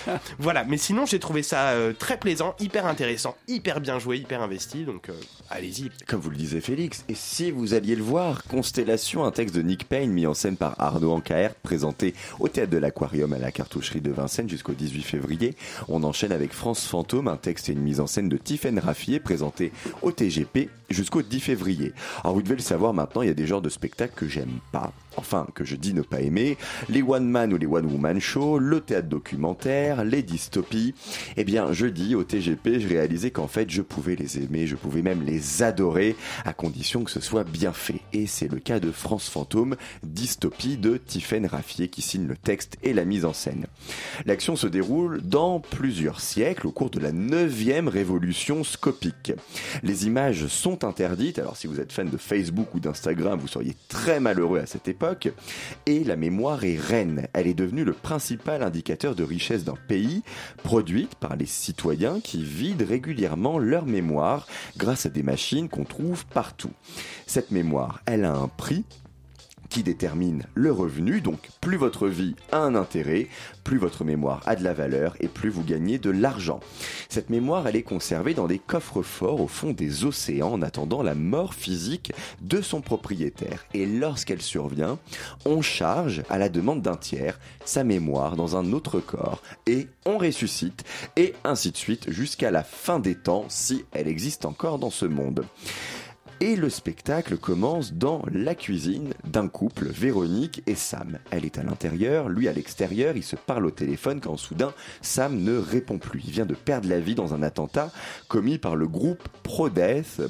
[0.38, 4.42] voilà, mais sinon, j'ai trouvé ça euh, très plaisant, hyper intéressant, hyper bien joué, hyper
[4.42, 4.84] investi.
[4.84, 5.14] Donc, euh,
[5.50, 5.90] allez-y.
[6.06, 9.62] Comme vous le disait Félix, et si vous alliez le voir, Constellation, un texte de
[9.62, 13.50] Nick Payne mis en scène par Arnaud Ancaert, présenté au théâtre de l'Aquarium à la
[13.50, 15.56] cartoucherie de Vincennes jusqu'au 18 février.
[15.88, 19.20] On enchaîne avec France Fantôme, un texte et une mise en scène de Tiffaine Raffier,
[19.20, 19.72] présenté
[20.02, 21.92] au TGP jusqu'au 10 février.
[22.22, 24.58] Alors vous devez le savoir maintenant, il y a des genres de spectacles que j'aime
[24.72, 24.92] pas.
[25.16, 26.56] Enfin, que je dis ne pas aimer.
[26.88, 30.94] Les one man ou les one woman show, le théâtre documentaire, les dystopies.
[31.36, 35.02] Eh bien, jeudi, au TGP, je réalisais qu'en fait, je pouvais les aimer, je pouvais
[35.02, 38.00] même les adorer, à condition que ce soit bien fait.
[38.12, 42.76] Et c'est le cas de France Fantôme, dystopie de Tiffaine Raffier, qui signe le texte
[42.82, 43.66] et la mise en scène.
[44.26, 49.32] L'action se déroule dans plusieurs siècles, au cours de la neuvième révolution scopique.
[49.82, 53.76] Les images sont interdites, alors si vous êtes fan de Facebook ou d'Instagram, vous seriez
[53.88, 55.28] très malheureux à cette époque.
[55.86, 57.28] Et la mémoire est reine.
[57.32, 60.22] Elle est devenue le principal indicateur de richesse d'un pays,
[60.62, 65.22] produite par les citoyens qui vident régulièrement leur mémoire grâce à des
[65.68, 66.72] qu'on trouve partout.
[67.26, 68.84] Cette mémoire, elle a un prix
[69.70, 71.20] qui détermine le revenu.
[71.22, 73.28] Donc plus votre vie a un intérêt,
[73.64, 76.60] plus votre mémoire a de la valeur et plus vous gagnez de l'argent.
[77.08, 81.02] Cette mémoire, elle est conservée dans des coffres forts au fond des océans en attendant
[81.02, 82.12] la mort physique
[82.42, 83.64] de son propriétaire.
[83.72, 84.98] Et lorsqu'elle survient,
[85.46, 90.18] on charge à la demande d'un tiers sa mémoire dans un autre corps et on
[90.18, 90.84] ressuscite
[91.16, 95.06] et ainsi de suite jusqu'à la fin des temps si elle existe encore dans ce
[95.06, 95.44] monde.
[96.42, 101.18] Et le spectacle commence dans la cuisine d'un couple, Véronique et Sam.
[101.30, 104.72] Elle est à l'intérieur, lui à l'extérieur, ils se parlent au téléphone quand soudain
[105.02, 106.22] Sam ne répond plus.
[106.24, 107.92] Il vient de perdre la vie dans un attentat
[108.28, 110.22] commis par le groupe Pro-Death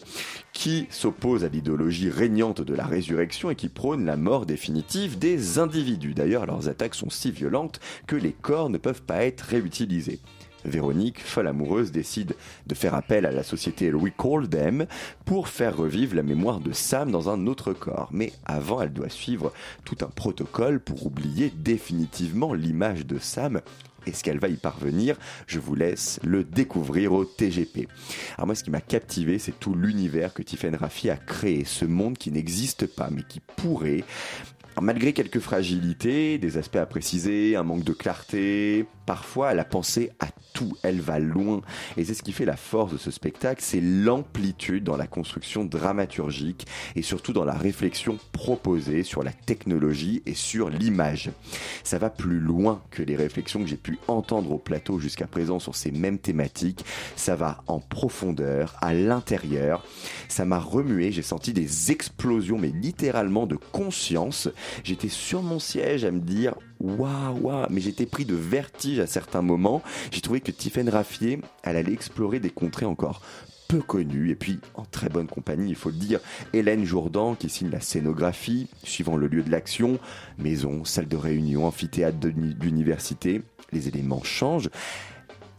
[0.52, 5.60] qui s'oppose à l'idéologie régnante de la résurrection et qui prône la mort définitive des
[5.60, 6.14] individus.
[6.14, 10.18] D'ailleurs, leurs attaques sont si violentes que les corps ne peuvent pas être réutilisés.
[10.64, 12.34] Véronique, folle amoureuse, décide
[12.66, 14.86] de faire appel à la société Recall Them
[15.24, 18.08] pour faire revivre la mémoire de Sam dans un autre corps.
[18.12, 19.52] Mais avant, elle doit suivre
[19.84, 23.60] tout un protocole pour oublier définitivement l'image de Sam.
[24.06, 25.16] Est-ce qu'elle va y parvenir?
[25.46, 27.86] Je vous laisse le découvrir au TGP.
[28.36, 31.84] Alors moi, ce qui m'a captivé, c'est tout l'univers que Tiffen Raffi a créé, ce
[31.84, 34.04] monde qui n'existe pas, mais qui pourrait
[34.80, 39.64] Alors, malgré quelques fragilités, des aspects à préciser, un manque de clarté, parfois elle a
[39.64, 41.60] pensé à tout, elle va loin.
[41.98, 45.66] Et c'est ce qui fait la force de ce spectacle, c'est l'amplitude dans la construction
[45.66, 46.66] dramaturgique
[46.96, 51.30] et surtout dans la réflexion proposée sur la technologie et sur l'image.
[51.84, 55.58] Ça va plus loin que les réflexions que j'ai pu entendre au plateau jusqu'à présent
[55.58, 56.86] sur ces mêmes thématiques.
[57.16, 59.84] Ça va en profondeur, à l'intérieur.
[60.28, 64.48] Ça m'a remué, j'ai senti des explosions, mais littéralement de conscience.
[64.84, 69.06] J'étais sur mon siège à me dire waouh, waouh, mais j'étais pris de vertige à
[69.06, 69.82] certains moments.
[70.10, 73.20] J'ai trouvé que Tiffaine Raffier, allait explorer des contrées encore
[73.70, 76.18] peu connues, et puis en très bonne compagnie, il faut le dire,
[76.52, 80.00] Hélène Jourdan qui signe la scénographie, suivant le lieu de l'action,
[80.38, 84.70] maison, salle de réunion, amphithéâtre d'université, les éléments changent.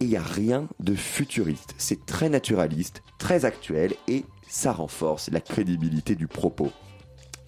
[0.01, 1.73] Et il n'y a rien de futuriste.
[1.77, 6.71] C'est très naturaliste, très actuel et ça renforce la crédibilité du propos.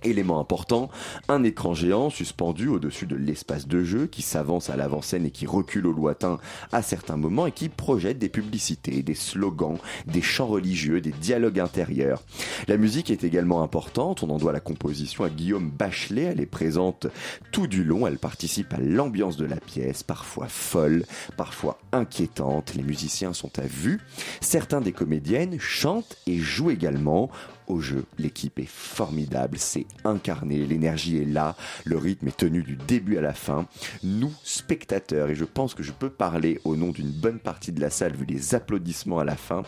[0.03, 0.89] Élément important,
[1.29, 5.45] un écran géant suspendu au-dessus de l'espace de jeu qui s'avance à l'avant-scène et qui
[5.45, 6.39] recule au lointain
[6.71, 11.59] à certains moments et qui projette des publicités, des slogans, des chants religieux, des dialogues
[11.59, 12.21] intérieurs.
[12.67, 16.45] La musique est également importante, on en doit la composition à Guillaume Bachelet, elle est
[16.45, 17.07] présente
[17.51, 21.05] tout du long, elle participe à l'ambiance de la pièce, parfois folle,
[21.37, 24.01] parfois inquiétante, les musiciens sont à vue,
[24.41, 27.29] certains des comédiennes chantent et jouent également,
[27.67, 28.05] au jeu.
[28.17, 31.55] L'équipe est formidable, c'est incarné, l'énergie est là,
[31.85, 33.65] le rythme est tenu du début à la fin.
[34.03, 37.81] Nous, spectateurs, et je pense que je peux parler au nom d'une bonne partie de
[37.81, 39.63] la salle vu les applaudissements à la fin,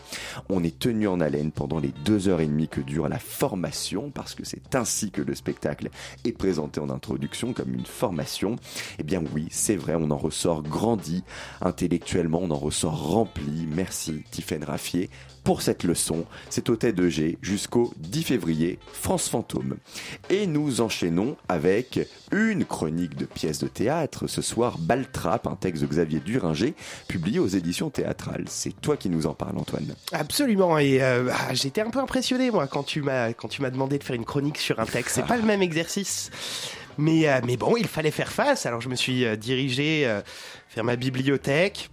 [0.49, 4.11] on est tenu en haleine pendant les deux heures et demie que dure la formation,
[4.11, 5.89] parce que c'est ainsi que le spectacle
[6.23, 8.55] est présenté en introduction comme une formation.
[8.99, 11.23] Eh bien oui, c'est vrai, on en ressort grandi
[11.61, 13.67] intellectuellement, on en ressort rempli.
[13.73, 15.09] Merci Tiffaine Raffier
[15.45, 16.25] pour cette leçon.
[16.49, 19.77] C'est au Tête de G jusqu'au 10 février, France Fantôme.
[20.29, 21.99] Et nous enchaînons avec
[22.31, 24.27] une chronique de pièces de théâtre.
[24.27, 26.73] Ce soir, Baltrap, un texte de Xavier Duringer,
[27.07, 28.45] publié aux éditions théâtrales.
[28.47, 29.93] C'est toi qui nous en parles, Antoine.
[30.11, 33.33] Absolument et euh, ah, j'étais un peu impressionné moi quand tu m'as
[33.71, 35.15] demandé de faire une chronique sur un texte.
[35.15, 36.31] C'est pas le même exercice.
[36.97, 38.65] Mais, euh, mais bon, il fallait faire face.
[38.65, 40.11] Alors je me suis euh, dirigé
[40.75, 41.91] vers ma bibliothèque.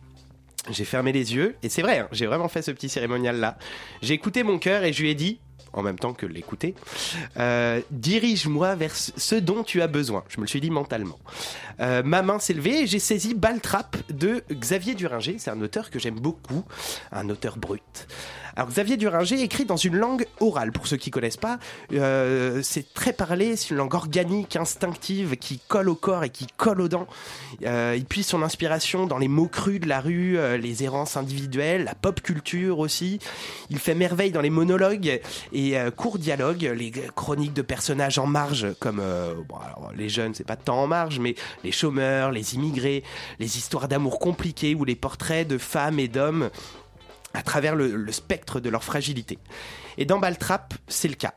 [0.70, 3.58] J'ai fermé les yeux et c'est vrai, hein, j'ai vraiment fait ce petit cérémonial là.
[4.00, 5.40] J'ai écouté mon cœur et je lui ai dit,
[5.72, 6.74] en même temps que l'écouter,
[7.36, 10.22] euh, dirige-moi vers ce ce dont tu as besoin.
[10.28, 11.18] Je me le suis dit mentalement.
[11.80, 15.36] Euh, ma main s'est levée et j'ai saisi Baltrap de Xavier Duringer.
[15.38, 16.64] C'est un auteur que j'aime beaucoup,
[17.10, 18.06] un auteur brut.
[18.56, 20.72] Alors Xavier Duringer écrit dans une langue orale.
[20.72, 21.58] Pour ceux qui connaissent pas,
[21.92, 26.46] euh, c'est très parlé, c'est une langue organique, instinctive, qui colle au corps et qui
[26.56, 27.06] colle aux dents.
[27.64, 31.16] Euh, il puise son inspiration dans les mots crus de la rue, euh, les errances
[31.16, 33.18] individuelles, la pop culture aussi.
[33.70, 35.20] Il fait merveille dans les monologues
[35.52, 40.08] et euh, courts dialogues, les chroniques de personnages en marge, comme euh, bon, alors, les
[40.08, 41.34] jeunes, c'est pas tant en marge, mais
[41.64, 43.02] les chômeurs, les immigrés,
[43.38, 46.50] les histoires d'amour compliquées ou les portraits de femmes et d'hommes
[47.34, 49.38] à travers le, spectre de leur fragilité.
[49.98, 51.34] Et dans Baltrap, c'est le cas.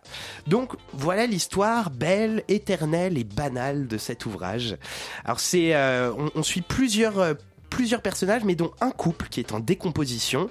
[0.47, 4.77] Donc voilà l'histoire belle, éternelle et banale de cet ouvrage.
[5.23, 7.33] Alors c'est, euh, on, suit plusieurs euh,
[7.69, 10.49] plusieurs personnages, mais dont un couple qui est en décomposition.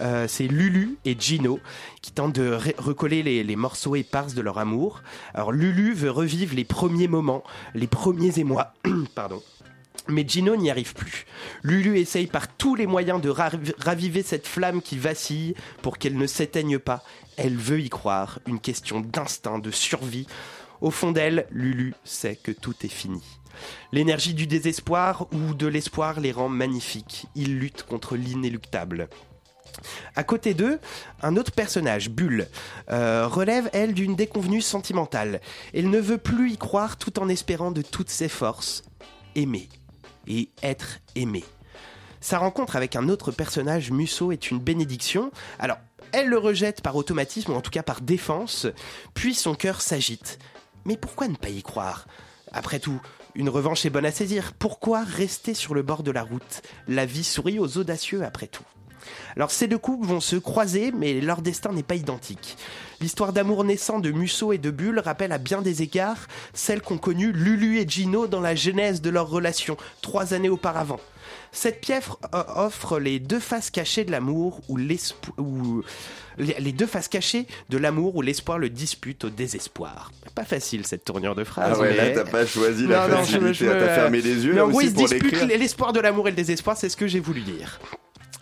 [0.00, 1.60] Euh, c'est Lulu et Gino
[2.02, 5.02] qui tentent de recoller les, les morceaux éparses de leur amour.
[5.34, 8.74] Alors Lulu veut revivre les premiers moments, les premiers émois.
[9.14, 9.40] Pardon.
[10.08, 11.24] Mais Gino n'y arrive plus.
[11.62, 16.18] Lulu essaye par tous les moyens de ravi- raviver cette flamme qui vacille pour qu'elle
[16.18, 17.02] ne s'éteigne pas.
[17.36, 20.26] Elle veut y croire, une question d'instinct, de survie.
[20.80, 23.22] Au fond d'elle, Lulu sait que tout est fini.
[23.92, 27.26] L'énergie du désespoir ou de l'espoir les rend magnifiques.
[27.34, 29.08] Ils luttent contre l'inéluctable.
[30.16, 30.78] À côté d'eux,
[31.22, 32.48] un autre personnage, Bulle,
[32.90, 35.40] euh, relève, elle, d'une déconvenue sentimentale.
[35.72, 38.82] Elle ne veut plus y croire tout en espérant de toutes ses forces
[39.34, 39.68] aimer
[40.26, 41.44] et être aimé.
[42.20, 45.30] Sa rencontre avec un autre personnage, Musso, est une bénédiction.
[45.58, 45.76] Alors,
[46.12, 48.66] elle le rejette par automatisme, ou en tout cas par défense,
[49.12, 50.38] puis son cœur s'agite.
[50.84, 52.06] Mais pourquoi ne pas y croire?
[52.52, 53.00] Après tout,
[53.34, 54.52] une revanche est bonne à saisir.
[54.58, 56.62] Pourquoi rester sur le bord de la route?
[56.86, 58.64] La vie sourit aux audacieux après tout.
[59.36, 62.56] Alors ces deux couples vont se croiser, mais leur destin n'est pas identique.
[63.00, 66.98] L'histoire d'amour naissant de Musso et de Bulle rappelle à bien des égards celle qu'ont
[66.98, 71.00] connue Lulu et Gino dans la genèse de leur relation, trois années auparavant.
[71.52, 77.46] Cette pièce euh, offre les deux faces cachées de l'amour ou les deux faces cachées
[77.68, 80.12] de l'amour où l'espoir le dispute au désespoir.
[80.34, 81.76] Pas facile cette tournure de phrase.
[81.76, 84.60] Ah ouais, mais- là, t'as pas choisi la Non, facilité, t'as fermé les yeux, Mais
[84.60, 87.20] en gros, ils se disputent l'espoir de l'amour et le désespoir, c'est ce que j'ai
[87.20, 87.78] voulu dire.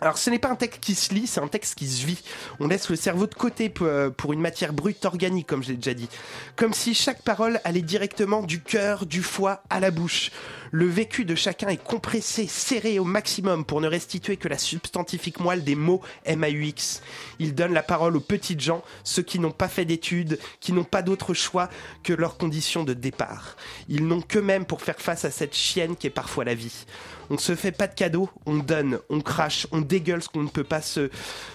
[0.03, 2.21] Alors ce n'est pas un texte qui se lit, c'est un texte qui se vit.
[2.59, 5.77] On laisse le cerveau de côté euh, pour une matière brute organique, comme je l'ai
[5.77, 6.09] déjà dit.
[6.57, 10.31] Comme si chaque parole allait directement du cœur, du foie à la bouche.
[10.71, 15.39] Le vécu de chacun est compressé, serré au maximum pour ne restituer que la substantifique
[15.39, 17.01] moelle des mots MAUX.
[17.39, 20.83] Il donne la parole aux petites gens, ceux qui n'ont pas fait d'études, qui n'ont
[20.83, 21.69] pas d'autre choix
[22.03, 23.55] que leurs conditions de départ.
[23.87, 26.85] Ils n'ont qu'eux-mêmes pour faire face à cette chienne qui est parfois la vie.
[27.29, 30.49] On se fait pas de cadeaux, on donne, on crache, on dégueule ce qu'on ne
[30.49, 31.09] peut pas se,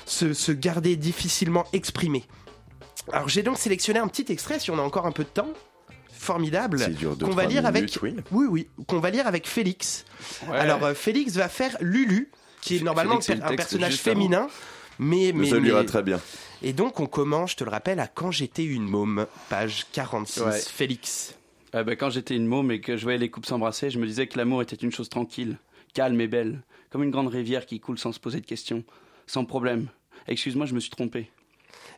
[0.06, 2.24] se, se garder difficilement exprimé.
[3.12, 5.48] Alors j'ai donc sélectionné un petit extrait, si on a encore un peu de temps.
[6.12, 6.80] Formidable.
[6.80, 7.96] C'est dur, deux, Qu'on va lire avec.
[8.02, 8.16] oui.
[8.32, 8.68] Oui, oui.
[8.88, 10.04] Qu'on va lire avec Félix.
[10.48, 10.56] Ouais.
[10.58, 14.02] Alors euh, Félix va faire Lulu, qui est normalement Félix, un personnage avant.
[14.02, 14.48] féminin.
[14.98, 16.20] Mais, mais, Ça lui ira mais- très bien.
[16.60, 20.40] Et donc on commence, je te le rappelle, à Quand j'étais une môme, page 46.
[20.40, 20.58] Ouais.
[20.60, 21.34] Félix.
[21.72, 24.06] Ah bah, quand j'étais une môme et que je voyais les couples s'embrasser, je me
[24.06, 25.58] disais que l'amour était une chose tranquille,
[25.92, 28.84] calme et belle, comme une grande rivière qui coule sans se poser de questions,
[29.26, 29.88] sans problème.
[30.26, 31.30] Excuse-moi, je me suis trompé.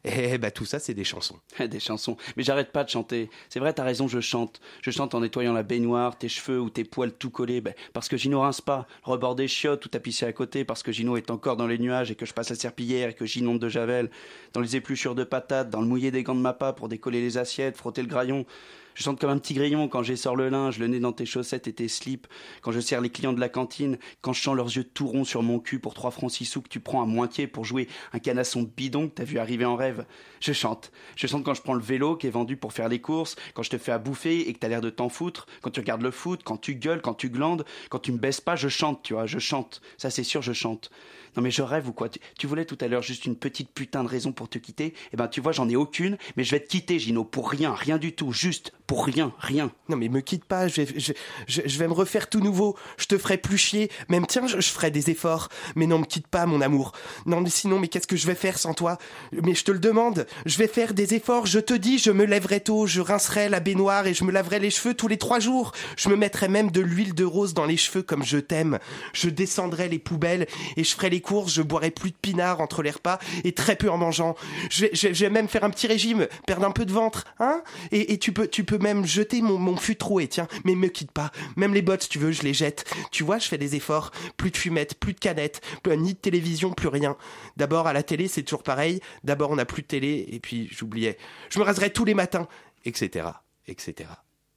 [0.05, 1.39] Eh bah tout ça, c'est des chansons.
[1.59, 2.17] Des chansons.
[2.37, 3.29] Mais j'arrête pas de chanter.
[3.51, 4.61] C'est vrai, t'as raison, je chante.
[4.83, 7.61] Je chante en nettoyant la baignoire, tes cheveux ou tes poils tout collés.
[7.61, 8.87] Ben, parce que Gino rince pas.
[9.03, 10.65] Rebord des chiottes ou t'as pissé à côté.
[10.65, 13.15] Parce que Gino est encore dans les nuages et que je passe la serpillière et
[13.15, 14.11] que j'inonde de javel.
[14.55, 17.21] Dans les épluchures de patates, dans le mouillé des gants de ma part pour décoller
[17.21, 18.47] les assiettes, frotter le graillon.
[18.95, 21.69] Je chante comme un petit grillon quand j'essore le linge, le nez dans tes chaussettes
[21.69, 22.27] et tes slips,
[22.63, 25.25] quand je sers les clients de la cantine, quand je sens leurs yeux tout ronds
[25.25, 27.89] sur mon cul pour trois francs six sous que tu prends à moitié pour jouer
[28.13, 30.05] un canasson bidon que t'as vu arriver en rêve.
[30.41, 30.91] Je chante.
[31.17, 33.63] Je chante quand je prends le vélo qui est vendu pour faire les courses, quand
[33.63, 36.03] je te fais à bouffer et que t'as l'air de t'en foutre, quand tu regardes
[36.03, 39.03] le foot, quand tu gueules, quand tu glandes, quand tu me baisses pas, je chante,
[39.03, 39.81] tu vois, je chante.
[39.99, 40.91] Ça c'est sûr, je chante.
[41.37, 42.09] Non mais je rêve ou quoi?
[42.39, 44.95] Tu, voulais tout à l'heure juste une petite putain de raison pour te quitter?
[45.13, 47.73] Eh ben tu vois, j'en ai aucune, mais je vais te quitter, Gino, pour rien,
[47.75, 49.71] rien du tout, juste pour rien, rien.
[49.89, 51.13] Non mais me quitte pas, je vais, je,
[51.47, 54.61] je- je vais me refaire tout nouveau, je te ferai plus chier, même tiens, je,
[54.61, 56.93] je ferai des efforts, mais non, me quitte pas mon amour.
[57.27, 58.99] Non mais sinon, mais qu'est-ce que je vais faire sans toi?
[59.33, 62.25] Mais je te le demande, je vais faire des efforts, je te dis, je me
[62.25, 65.39] lèverai tôt, je rincerai la baignoire et je me laverai les cheveux tous les trois
[65.39, 65.73] jours.
[65.97, 68.79] Je me mettrai même de l'huile de rose dans les cheveux comme je t'aime.
[69.13, 72.83] Je descendrai les poubelles et je ferai les courses, je boirai plus de pinard entre
[72.83, 74.37] les repas et très peu en mangeant.
[74.71, 77.63] Je vais, même faire un petit régime, perdre un peu de ventre, hein
[77.93, 81.13] et, tu peux, tu peux même jeter mon, mon fût troué, tiens, mais me quitte
[81.13, 81.31] pas.
[81.57, 82.85] Même les bottes, si tu veux, je les jette.
[83.11, 84.11] Tu vois, je fais des efforts.
[84.37, 87.17] Plus de fumette, plus de canettes, plus, ni de télévision, plus rien.
[87.57, 89.01] D'abord, à la télé, c'est toujours pareil.
[89.25, 91.19] D'abord, on n'a plus de télé, et puis j'oubliais.
[91.51, 92.49] Je me raserai tous les matins,
[92.85, 93.27] etc.,
[93.67, 94.09] etc.,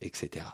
[0.01, 0.45] etc.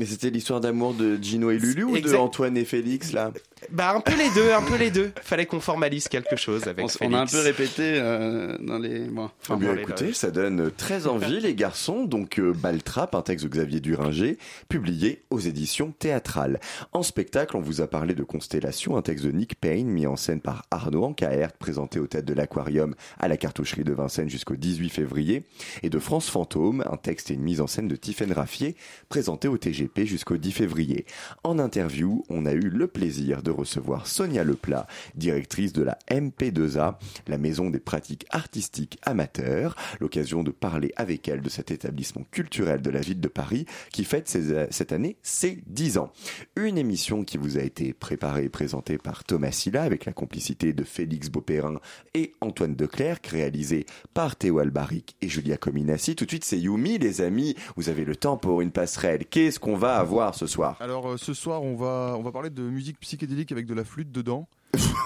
[0.00, 2.14] Mais c'était l'histoire d'amour de Gino et Lulu ou de.
[2.14, 3.32] Antoine et Félix là
[3.70, 5.12] Bah, un peu les deux, un peu les deux.
[5.20, 7.32] Fallait qu'on formalise quelque chose avec On, s- on a un Félix.
[7.32, 9.00] peu répété euh, dans les.
[9.00, 12.04] Bon, enfin, Eh bien, les- écoutez, ça donne très envie, les garçons.
[12.04, 14.38] Donc, euh, Baltrap, un texte de Xavier Duringer,
[14.70, 16.60] publié aux éditions théâtrales.
[16.92, 20.16] En spectacle, on vous a parlé de Constellation, un texte de Nick Payne, mis en
[20.16, 24.56] scène par Arnaud Ancaert, présenté aux têtes de l'Aquarium à la cartoucherie de Vincennes jusqu'au
[24.56, 25.44] 18 février.
[25.82, 28.76] Et de France Fantôme, un texte et une mise en scène de Tiffaine Raffier,
[29.10, 31.04] présenté au TGP jusqu'au 10 février.
[31.44, 36.96] En interview, on a eu le plaisir de recevoir Sonia Leplat, directrice de la MP2A,
[37.28, 42.82] la maison des pratiques artistiques amateurs, l'occasion de parler avec elle de cet établissement culturel
[42.82, 46.12] de la ville de Paris qui fête ses- cette année ses 10 ans.
[46.56, 50.72] Une émission qui vous a été préparée et présentée par Thomas Silla avec la complicité
[50.72, 51.80] de Félix Beaupérin
[52.14, 56.14] et Antoine Declercq, réalisée par Théo Albaric et Julia Cominassi.
[56.16, 57.54] Tout de suite, c'est Yumi, les amis.
[57.76, 59.24] Vous avez le temps pour une passerelle.
[59.26, 62.50] Qu'est-ce qu'on va avoir ce soir Alors euh, ce soir, on va, on va parler
[62.50, 64.46] de musique psychédélique avec de la flûte dedans.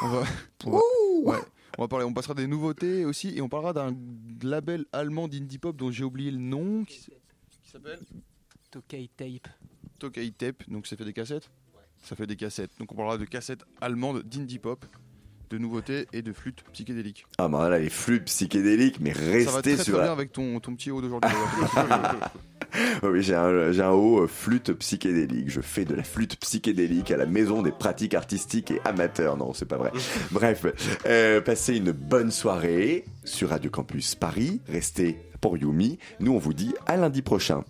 [0.02, 0.24] on, va,
[0.66, 0.78] on, va,
[1.22, 1.38] ouais.
[1.78, 3.96] on va parler, on passera des nouveautés aussi et on parlera d'un
[4.42, 7.08] label allemand d'indie pop dont j'ai oublié le nom qui,
[7.72, 8.00] s'appelle
[8.70, 9.48] Tokay Tape.
[10.00, 10.68] Tokay Tape.
[10.68, 11.50] Donc ça fait des cassettes?
[12.02, 12.72] Ça fait des cassettes.
[12.78, 14.84] Donc on parlera de cassettes allemandes d'indie pop,
[15.50, 17.26] de nouveautés et de flûtes psychédéliques.
[17.38, 20.02] Ah bah là, les flûtes psychédéliques, mais ça va restez très sur très la...
[20.08, 21.30] bien avec ton, ton petit haut d'aujourd'hui.
[23.02, 25.50] Oui, j'ai un, j'ai un haut euh, flûte psychédélique.
[25.50, 29.36] Je fais de la flûte psychédélique à la maison des pratiques artistiques et amateurs.
[29.36, 29.92] Non, c'est pas vrai.
[30.30, 30.66] Bref,
[31.06, 34.60] euh, passez une bonne soirée sur Radio Campus Paris.
[34.68, 35.98] Restez pour Yumi.
[36.20, 37.64] Nous, on vous dit à lundi prochain.